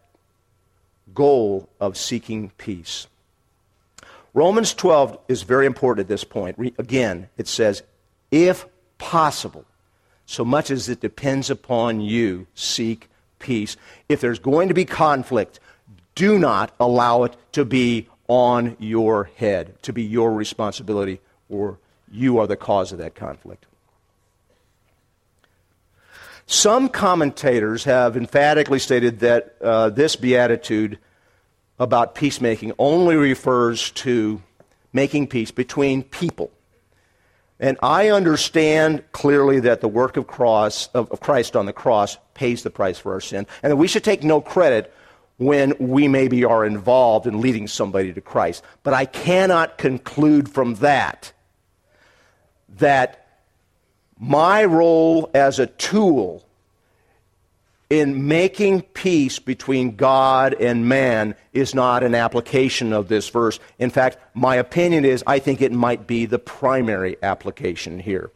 goal 1.13 1.67
of 1.81 1.97
seeking 1.97 2.51
peace. 2.57 3.07
Romans 4.33 4.73
12 4.73 5.17
is 5.27 5.43
very 5.43 5.65
important 5.65 6.05
at 6.05 6.07
this 6.07 6.23
point. 6.23 6.57
again, 6.77 7.29
it 7.37 7.47
says, 7.47 7.83
if 8.31 8.65
possible, 8.97 9.65
so 10.25 10.43
much 10.43 10.71
as 10.71 10.89
it 10.89 10.99
depends 10.99 11.49
upon 11.49 12.01
you, 12.01 12.47
seek 12.53 13.09
peace. 13.39 13.77
If 14.09 14.21
there's 14.21 14.39
going 14.39 14.67
to 14.67 14.73
be 14.73 14.85
conflict, 14.85 15.59
do 16.15 16.39
not 16.39 16.73
allow 16.79 17.23
it 17.23 17.35
to 17.53 17.65
be 17.65 18.07
on 18.27 18.75
your 18.79 19.25
head, 19.35 19.81
to 19.83 19.93
be 19.93 20.03
your 20.03 20.33
responsibility, 20.33 21.21
or 21.49 21.77
you 22.11 22.39
are 22.39 22.47
the 22.47 22.57
cause 22.57 22.91
of 22.91 22.97
that 22.97 23.15
conflict. 23.15 23.65
Some 26.47 26.89
commentators 26.89 27.85
have 27.85 28.15
emphatically 28.15 28.79
stated 28.79 29.19
that 29.21 29.55
uh, 29.61 29.89
this 29.89 30.15
beatitude 30.15 30.99
about 31.79 32.15
peacemaking 32.15 32.73
only 32.77 33.15
refers 33.15 33.91
to 33.91 34.41
making 34.93 35.27
peace 35.27 35.51
between 35.51 36.03
people. 36.03 36.51
And 37.59 37.77
I 37.81 38.09
understand 38.09 39.03
clearly 39.11 39.61
that 39.61 39.81
the 39.81 39.87
work 39.87 40.17
of, 40.17 40.27
cross, 40.27 40.87
of, 40.87 41.11
of 41.11 41.19
Christ 41.19 41.55
on 41.55 41.65
the 41.65 41.73
cross 41.73 42.17
pays 42.33 42.63
the 42.63 42.69
price 42.69 42.99
for 42.99 43.13
our 43.13 43.21
sin, 43.21 43.47
and 43.63 43.71
that 43.71 43.77
we 43.77 43.87
should 43.87 44.03
take 44.03 44.23
no 44.23 44.39
credit 44.39 44.93
when 45.37 45.73
we 45.79 46.07
maybe 46.07 46.45
are 46.45 46.65
involved 46.65 47.27
in 47.27 47.41
leading 47.41 47.67
somebody 47.67 48.13
to 48.13 48.21
Christ. 48.21 48.63
But 48.83 48.93
I 48.93 49.05
cannot 49.05 49.77
conclude 49.77 50.49
from 50.49 50.75
that 50.75 51.33
that 52.77 53.24
my 54.19 54.63
role 54.65 55.29
as 55.33 55.59
a 55.59 55.67
tool 55.67 56.45
in 57.89 58.27
making 58.27 58.81
peace 58.81 59.39
between 59.39 59.95
God 59.95 60.53
and 60.55 60.89
man 60.89 61.35
is 61.53 61.75
not 61.75 62.03
an 62.03 62.15
application 62.15 62.93
of 62.93 63.07
this 63.07 63.29
verse. 63.29 63.59
In 63.77 63.89
fact, 63.89 64.17
my 64.33 64.55
opinion 64.55 65.05
is 65.05 65.23
I 65.27 65.39
think 65.39 65.61
it 65.61 65.71
might 65.71 66.07
be 66.07 66.25
the 66.25 66.39
primary 66.39 67.17
application 67.21 67.99
here. 67.99 68.31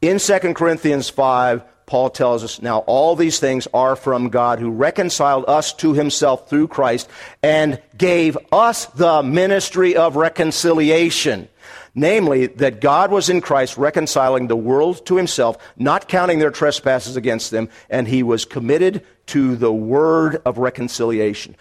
In 0.00 0.18
2 0.18 0.38
Corinthians 0.54 1.08
5, 1.10 1.62
Paul 1.86 2.10
tells 2.10 2.44
us, 2.44 2.62
Now 2.62 2.78
all 2.80 3.16
these 3.16 3.40
things 3.40 3.66
are 3.74 3.96
from 3.96 4.28
God 4.28 4.60
who 4.60 4.70
reconciled 4.70 5.44
us 5.48 5.72
to 5.74 5.92
himself 5.92 6.48
through 6.48 6.68
Christ 6.68 7.08
and 7.42 7.82
gave 7.98 8.38
us 8.52 8.86
the 8.86 9.22
ministry 9.24 9.96
of 9.96 10.14
reconciliation. 10.14 11.48
Namely, 11.94 12.46
that 12.46 12.80
God 12.80 13.10
was 13.10 13.28
in 13.28 13.40
Christ 13.40 13.76
reconciling 13.76 14.46
the 14.46 14.56
world 14.56 15.04
to 15.06 15.16
himself, 15.16 15.58
not 15.76 16.08
counting 16.08 16.38
their 16.38 16.50
trespasses 16.50 17.16
against 17.16 17.50
them, 17.50 17.68
and 17.88 18.06
he 18.06 18.22
was 18.22 18.44
committed 18.44 19.04
to 19.26 19.56
the 19.56 19.72
word 19.72 20.40
of 20.44 20.58
reconciliation. 20.58 21.56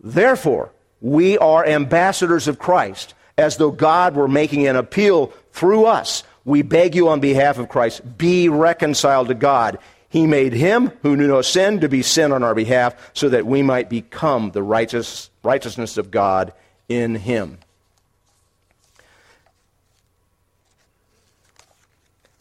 Therefore, 0.00 0.72
we 1.00 1.36
are 1.38 1.66
ambassadors 1.66 2.48
of 2.48 2.58
Christ, 2.58 3.14
as 3.36 3.58
though 3.58 3.70
God 3.70 4.16
were 4.16 4.28
making 4.28 4.66
an 4.66 4.76
appeal 4.76 5.32
through 5.52 5.84
us. 5.84 6.22
We 6.44 6.62
beg 6.62 6.94
you 6.94 7.08
on 7.08 7.20
behalf 7.20 7.58
of 7.58 7.68
Christ, 7.68 8.16
be 8.16 8.48
reconciled 8.48 9.28
to 9.28 9.34
God. 9.34 9.78
He 10.08 10.26
made 10.26 10.52
him 10.52 10.92
who 11.02 11.16
knew 11.16 11.26
no 11.26 11.42
sin 11.42 11.80
to 11.80 11.88
be 11.88 12.02
sin 12.02 12.32
on 12.32 12.42
our 12.42 12.54
behalf 12.54 12.94
so 13.12 13.28
that 13.28 13.46
we 13.46 13.62
might 13.62 13.90
become 13.90 14.52
the 14.52 14.62
righteous, 14.62 15.28
righteousness 15.42 15.98
of 15.98 16.10
God 16.10 16.52
in 16.88 17.16
him. 17.16 17.58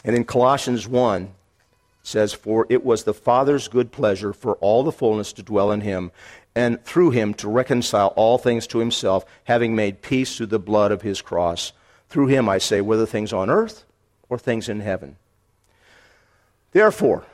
And 0.06 0.16
in 0.16 0.24
Colossians 0.24 0.88
1, 0.88 1.24
it 1.24 1.30
says, 2.04 2.32
For 2.32 2.68
it 2.70 2.86
was 2.86 3.04
the 3.04 3.14
Father's 3.14 3.68
good 3.68 3.92
pleasure 3.92 4.34
for 4.34 4.54
all 4.58 4.84
the 4.84 4.92
fullness 4.92 5.34
to 5.34 5.44
dwell 5.44 5.72
in 5.72 5.82
him, 5.82 6.12
and 6.54 6.82
through 6.86 7.10
him 7.10 7.34
to 7.34 7.50
reconcile 7.50 8.14
all 8.16 8.38
things 8.38 8.68
to 8.68 8.78
himself, 8.78 9.26
having 9.46 9.76
made 9.76 10.04
peace 10.04 10.38
through 10.38 10.46
the 10.46 10.60
blood 10.60 10.92
of 10.92 11.02
his 11.02 11.24
cross. 11.24 11.74
Through 12.08 12.28
him, 12.28 12.48
I 12.48 12.60
say, 12.60 12.82
whether 12.82 13.08
things 13.08 13.34
on 13.34 13.50
earth 13.50 13.84
or 14.30 14.38
things 14.38 14.70
in 14.70 14.80
heaven. 14.80 15.16
Therefore, 16.72 17.26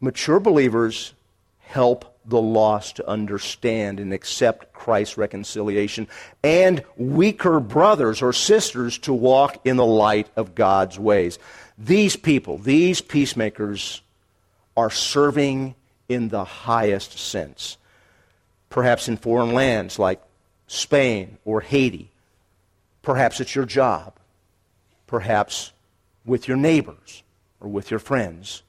mature 0.00 0.40
believers 0.40 1.12
help 1.58 2.16
the 2.24 2.40
lost 2.40 2.96
to 2.96 3.08
understand 3.08 4.00
and 4.00 4.12
accept 4.12 4.72
Christ's 4.72 5.18
reconciliation, 5.18 6.08
and 6.42 6.82
weaker 6.96 7.60
brothers 7.60 8.22
or 8.22 8.32
sisters 8.32 8.98
to 8.98 9.12
walk 9.12 9.66
in 9.66 9.76
the 9.76 9.86
light 9.86 10.28
of 10.36 10.54
God's 10.54 10.98
ways. 10.98 11.38
These 11.82 12.16
people, 12.16 12.58
these 12.58 13.00
peacemakers, 13.00 14.02
are 14.76 14.90
serving 14.90 15.74
in 16.10 16.28
the 16.28 16.44
highest 16.44 17.18
sense. 17.18 17.78
Perhaps 18.68 19.08
in 19.08 19.16
foreign 19.16 19.54
lands 19.54 19.98
like 19.98 20.22
Spain 20.66 21.38
or 21.44 21.62
Haiti. 21.62 22.10
Perhaps 23.00 23.40
it's 23.40 23.54
your 23.54 23.64
job. 23.64 24.12
Perhaps 25.06 25.72
with 26.26 26.46
your 26.46 26.58
neighbors 26.58 27.22
or 27.60 27.68
with 27.68 27.90
your 27.90 27.98
friends. 27.98 28.62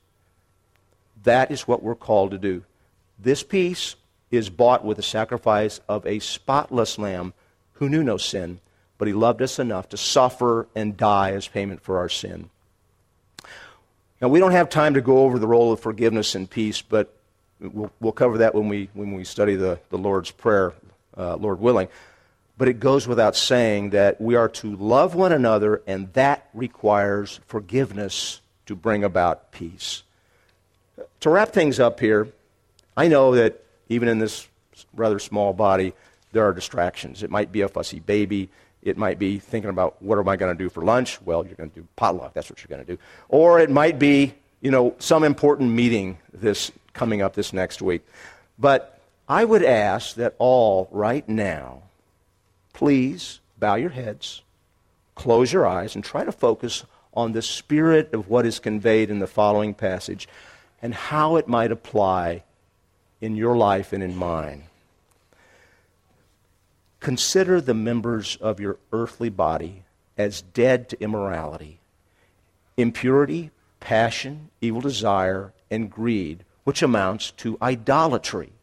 That 1.24 1.52
is 1.52 1.68
what 1.68 1.84
we're 1.84 1.96
called 1.96 2.32
to 2.32 2.38
do. 2.38 2.64
This 3.20 3.44
peace 3.44 3.96
is 4.32 4.50
bought 4.50 4.86
with 4.86 4.96
the 4.96 5.04
sacrifice 5.04 5.82
of 5.90 6.06
a 6.06 6.20
spotless 6.20 6.98
lamb 6.98 7.34
who 7.74 7.90
knew 7.90 8.04
no 8.04 8.16
sin, 8.16 8.62
but 8.98 9.10
he 9.10 9.14
loved 9.14 9.42
us 9.42 9.60
enough 9.60 9.90
to 9.90 9.98
suffer 9.98 10.68
and 10.74 10.96
die 10.96 11.32
as 11.32 11.48
payment 11.48 11.82
for 11.82 11.98
our 11.98 12.10
sin. 12.10 12.50
Now, 14.22 14.28
we 14.28 14.40
don't 14.40 14.52
have 14.52 14.70
time 14.70 14.94
to 14.94 15.02
go 15.02 15.20
over 15.20 15.40
the 15.40 15.48
role 15.48 15.74
of 15.74 15.80
forgiveness 15.80 16.36
and 16.36 16.48
peace, 16.48 16.84
but 16.84 17.12
we'll, 17.60 17.92
we'll 18.00 18.12
cover 18.12 18.38
that 18.38 18.54
when 18.54 18.70
we, 18.70 18.90
when 18.94 19.14
we 19.14 19.24
study 19.24 19.56
the, 19.56 19.80
the 19.90 19.98
Lord's 19.98 20.30
Prayer, 20.30 20.74
uh, 21.18 21.38
Lord 21.38 21.60
willing. 21.60 21.88
But 22.56 22.68
it 22.68 22.80
goes 22.80 23.08
without 23.08 23.36
saying 23.36 23.90
that 23.90 24.22
we 24.22 24.36
are 24.36 24.48
to 24.50 24.76
love 24.76 25.16
one 25.16 25.32
another, 25.32 25.82
and 25.88 26.14
that 26.14 26.48
requires 26.54 27.40
forgiveness 27.48 28.42
to 28.68 28.76
bring 28.76 29.04
about 29.04 29.52
peace. 29.52 30.04
To 31.22 31.32
wrap 31.32 31.50
things 31.50 31.80
up 31.80 32.00
here, 32.00 32.28
I 32.96 33.08
know 33.08 33.34
that 33.34 33.64
even 33.90 34.08
in 34.08 34.20
this 34.20 34.48
rather 34.94 35.18
small 35.18 35.52
body, 35.52 35.94
there 36.32 36.44
are 36.44 36.54
distractions. 36.54 37.24
It 37.24 37.32
might 37.32 37.52
be 37.52 37.62
a 37.62 37.68
fussy 37.68 38.00
baby. 38.00 38.50
It 38.82 38.98
might 38.98 39.20
be 39.20 39.40
thinking 39.40 39.70
about 39.70 40.02
what 40.02 40.18
am 40.18 40.28
I 40.28 40.36
going 40.36 40.56
to 40.56 40.64
do 40.64 40.70
for 40.70 40.84
lunch? 40.84 41.22
Well, 41.22 41.46
you're 41.46 41.56
going 41.56 41.70
to 41.70 41.82
do 41.82 41.88
potluck. 41.96 42.34
That's 42.34 42.50
what 42.50 42.64
you're 42.64 42.76
going 42.76 42.86
to 42.86 42.96
do. 42.96 43.02
Or 43.30 43.60
it 43.60 43.70
might 43.70 44.00
be, 44.00 44.34
you 44.60 44.72
know, 44.72 44.96
some 45.00 45.24
important 45.24 45.72
meeting 45.72 46.18
this 46.34 46.72
coming 46.94 47.22
up 47.22 47.36
this 47.36 47.54
next 47.54 47.82
week. 47.82 48.02
But 48.58 49.00
I 49.28 49.46
would 49.46 49.64
ask 49.64 50.16
that 50.16 50.36
all 50.40 50.88
right 50.92 51.28
now 51.30 51.84
please 52.74 53.40
bow 53.60 53.76
your 53.76 53.92
heads, 53.92 54.42
close 55.14 55.54
your 55.54 55.68
eyes, 55.68 55.94
and 55.94 56.04
try 56.04 56.24
to 56.24 56.32
focus 56.32 56.84
on 57.14 57.32
the 57.32 57.42
spirit 57.42 58.14
of 58.14 58.30
what 58.30 58.46
is 58.46 58.60
conveyed 58.60 59.10
in 59.10 59.20
the 59.20 59.28
following 59.28 59.74
passage 59.74 60.28
and 60.82 60.94
how 60.94 61.36
it 61.36 61.48
might 61.48 61.72
apply 61.72 62.44
in 63.20 63.36
your 63.36 63.56
life 63.56 63.94
and 63.94 64.02
in 64.02 64.16
mine. 64.16 64.64
Consider 67.02 67.60
the 67.60 67.74
members 67.74 68.38
of 68.38 68.62
your 68.62 68.78
earthly 68.94 69.30
body 69.30 69.84
as 70.18 70.42
dead 70.42 70.88
to 70.90 71.02
immorality, 71.04 71.80
impurity, 72.78 73.52
passion, 73.80 74.50
evil 74.62 74.80
desire, 74.80 75.52
and 75.70 75.92
greed 75.92 76.46
which 76.64 76.82
amounts 76.82 77.32
to 77.32 77.58
idolatry. 77.62 78.54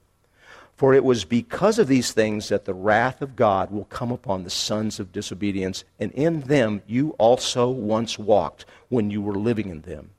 For 0.76 0.95
it 0.95 1.03
was 1.03 1.24
because 1.24 1.78
of 1.80 1.89
these 1.89 2.12
things 2.12 2.49
that 2.49 2.64
the 2.64 2.74
wrath 2.74 3.20
of 3.20 3.34
God 3.34 3.72
will 3.72 3.86
come 3.86 4.12
upon 4.12 4.45
the 4.45 4.51
sons 4.51 5.01
of 5.01 5.11
disobedience, 5.11 5.82
and 5.99 6.12
in 6.12 6.43
them 6.43 6.82
you 6.86 7.11
also 7.18 7.68
once 7.68 8.18
walked 8.18 8.64
when 8.89 9.11
you 9.11 9.20
were 9.20 9.34
living 9.34 9.68
in 9.68 9.80
them. 9.80 10.11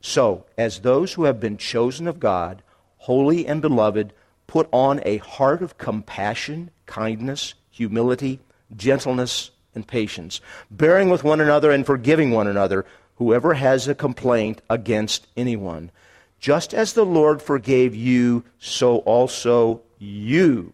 So, 0.00 0.44
as 0.56 0.80
those 0.80 1.12
who 1.12 1.24
have 1.24 1.38
been 1.38 1.56
chosen 1.56 2.08
of 2.08 2.18
God, 2.18 2.62
holy 2.98 3.46
and 3.46 3.62
beloved, 3.62 4.12
put 4.48 4.68
on 4.72 5.00
a 5.04 5.18
heart 5.18 5.62
of 5.62 5.78
compassion, 5.78 6.70
kindness, 6.86 7.54
humility, 7.70 8.40
gentleness, 8.74 9.52
and 9.74 9.86
patience, 9.86 10.40
bearing 10.68 11.08
with 11.08 11.22
one 11.22 11.40
another 11.40 11.70
and 11.70 11.86
forgiving 11.86 12.32
one 12.32 12.48
another, 12.48 12.84
whoever 13.16 13.54
has 13.54 13.86
a 13.86 13.94
complaint 13.94 14.60
against 14.68 15.28
anyone. 15.36 15.92
Just 16.40 16.74
as 16.74 16.94
the 16.94 17.04
Lord 17.04 17.40
forgave 17.40 17.94
you, 17.94 18.42
so 18.58 18.98
also 18.98 19.82
you 19.98 20.72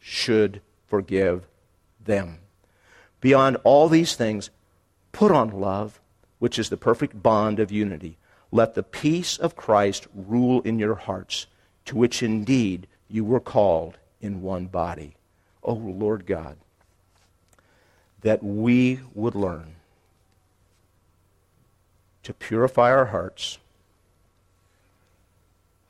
should 0.00 0.60
forgive 0.86 1.46
them. 2.04 2.38
Beyond 3.20 3.58
all 3.64 3.88
these 3.88 4.16
things, 4.16 4.50
put 5.12 5.30
on 5.30 5.50
love, 5.50 6.00
which 6.38 6.58
is 6.58 6.70
the 6.70 6.76
perfect 6.76 7.22
bond 7.22 7.60
of 7.60 7.70
unity. 7.70 8.16
Let 8.50 8.74
the 8.74 8.82
peace 8.82 9.36
of 9.36 9.56
Christ 9.56 10.06
rule 10.14 10.62
in 10.62 10.78
your 10.78 10.94
hearts, 10.94 11.46
to 11.84 11.96
which 11.96 12.22
indeed 12.22 12.86
you 13.10 13.24
were 13.24 13.40
called 13.40 13.98
in 14.20 14.42
one 14.42 14.66
body. 14.66 15.14
Oh, 15.62 15.74
Lord 15.74 16.26
God, 16.26 16.56
that 18.22 18.42
we 18.42 19.00
would 19.14 19.34
learn 19.34 19.74
to 22.22 22.32
purify 22.32 22.90
our 22.90 23.06
hearts 23.06 23.58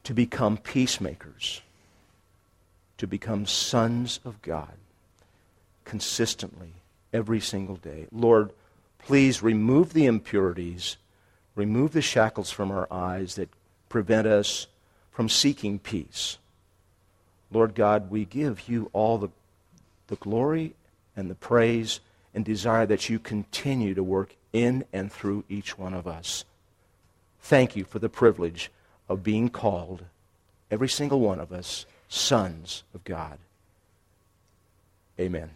to 0.05 0.15
become 0.15 0.57
peacemakers, 0.57 1.61
to 2.99 3.07
become 3.07 3.47
sons 3.47 4.19
of 4.25 4.41
God 4.43 4.73
consistently 5.85 6.73
every 7.13 7.41
single 7.41 7.77
day. 7.77 8.07
Lord, 8.11 8.51
please 8.99 9.43
remove 9.43 9.93
the 9.93 10.07
impurities, 10.07 10.97
remove 11.55 11.93
the 11.93 12.03
shackles 12.03 12.51
from 12.51 12.71
our 12.71 12.89
eyes 12.91 13.35
that 13.35 13.51
prevent 13.89 14.27
us 14.27 14.67
from 15.13 15.29
seeking 15.29 15.79
peace. 15.79 16.39
Lord 17.53 17.75
God, 17.75 18.11
we 18.11 18.25
give 18.25 18.69
you 18.69 18.91
all 18.93 19.19
the, 19.19 19.29
the 20.07 20.17
glory 20.17 20.75
and 21.17 21.31
the 21.31 21.35
praise 21.35 22.01
and 22.35 22.45
desire 22.45 22.87
that 22.87 23.09
you 23.09 23.19
continue 23.19 23.95
to 23.95 24.03
work 24.03 24.37
in 24.53 24.85
and 24.93 25.11
through 25.11 25.45
each 25.49 25.79
one 25.79 25.95
of 25.95 26.07
us. 26.07 26.45
Thank 27.41 27.77
you 27.77 27.85
for 27.85 27.99
the 27.99 28.09
privilege 28.09 28.71
of 29.09 29.25
being 29.25 29.49
called, 29.49 30.05
every 30.71 30.89
single 30.89 31.21
one 31.21 31.41
of 31.41 31.53
us, 31.53 31.87
sons 32.09 32.85
of 32.95 33.03
God. 33.05 33.39
Amen. 35.19 35.51